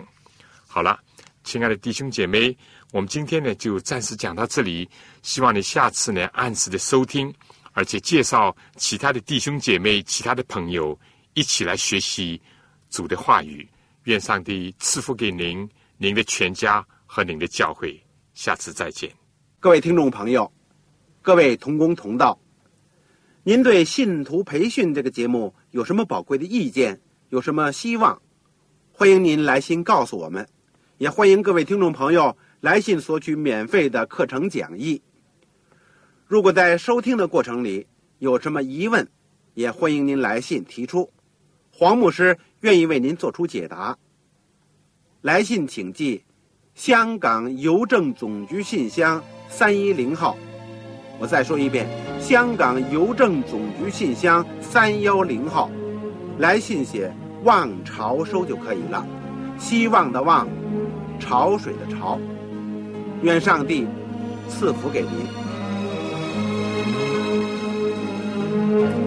[0.67, 1.01] 好了，
[1.43, 2.55] 亲爱的弟兄姐妹，
[2.91, 4.87] 我们今天呢就暂时讲到这里，
[5.23, 7.35] 希望你下次呢按时的收听。
[7.73, 10.99] 而且介绍其他的弟兄姐妹、其他的朋友
[11.35, 12.41] 一起来学习
[12.91, 13.69] 主的话语。
[14.05, 18.03] 愿上帝赐福给您、您的全家和您的教会。
[18.35, 19.09] 下次再见，
[19.61, 20.51] 各位听众朋友，
[21.21, 22.37] 各位同工同道，
[23.45, 27.01] 您对信徒培训这个节目有什么宝贵的意见？
[27.29, 28.21] 有什么希望？
[28.91, 30.47] 欢迎您来信告诉我们，
[30.99, 35.01] 也欢迎各位听众朋友来信索取免费的课程讲义。
[36.27, 37.87] 如果在收听的过程里
[38.19, 39.07] 有什么疑问，
[39.55, 41.11] 也欢迎您来信提出，
[41.71, 43.97] 黄牧师愿意为您做出解答。
[45.21, 46.25] 来信请寄
[46.75, 50.37] 香港邮政总局信箱三一零号。
[51.19, 51.87] 我再说一遍，
[52.19, 55.71] 香港邮政总局信箱三幺零号。
[56.39, 57.13] 来信写
[57.45, 59.07] “望潮收”就可以了，
[59.59, 60.49] 希望的望，
[61.21, 62.19] 潮水的潮。
[63.23, 63.87] 愿上帝
[64.49, 65.52] 赐福给您。
[68.73, 69.02] Thank you.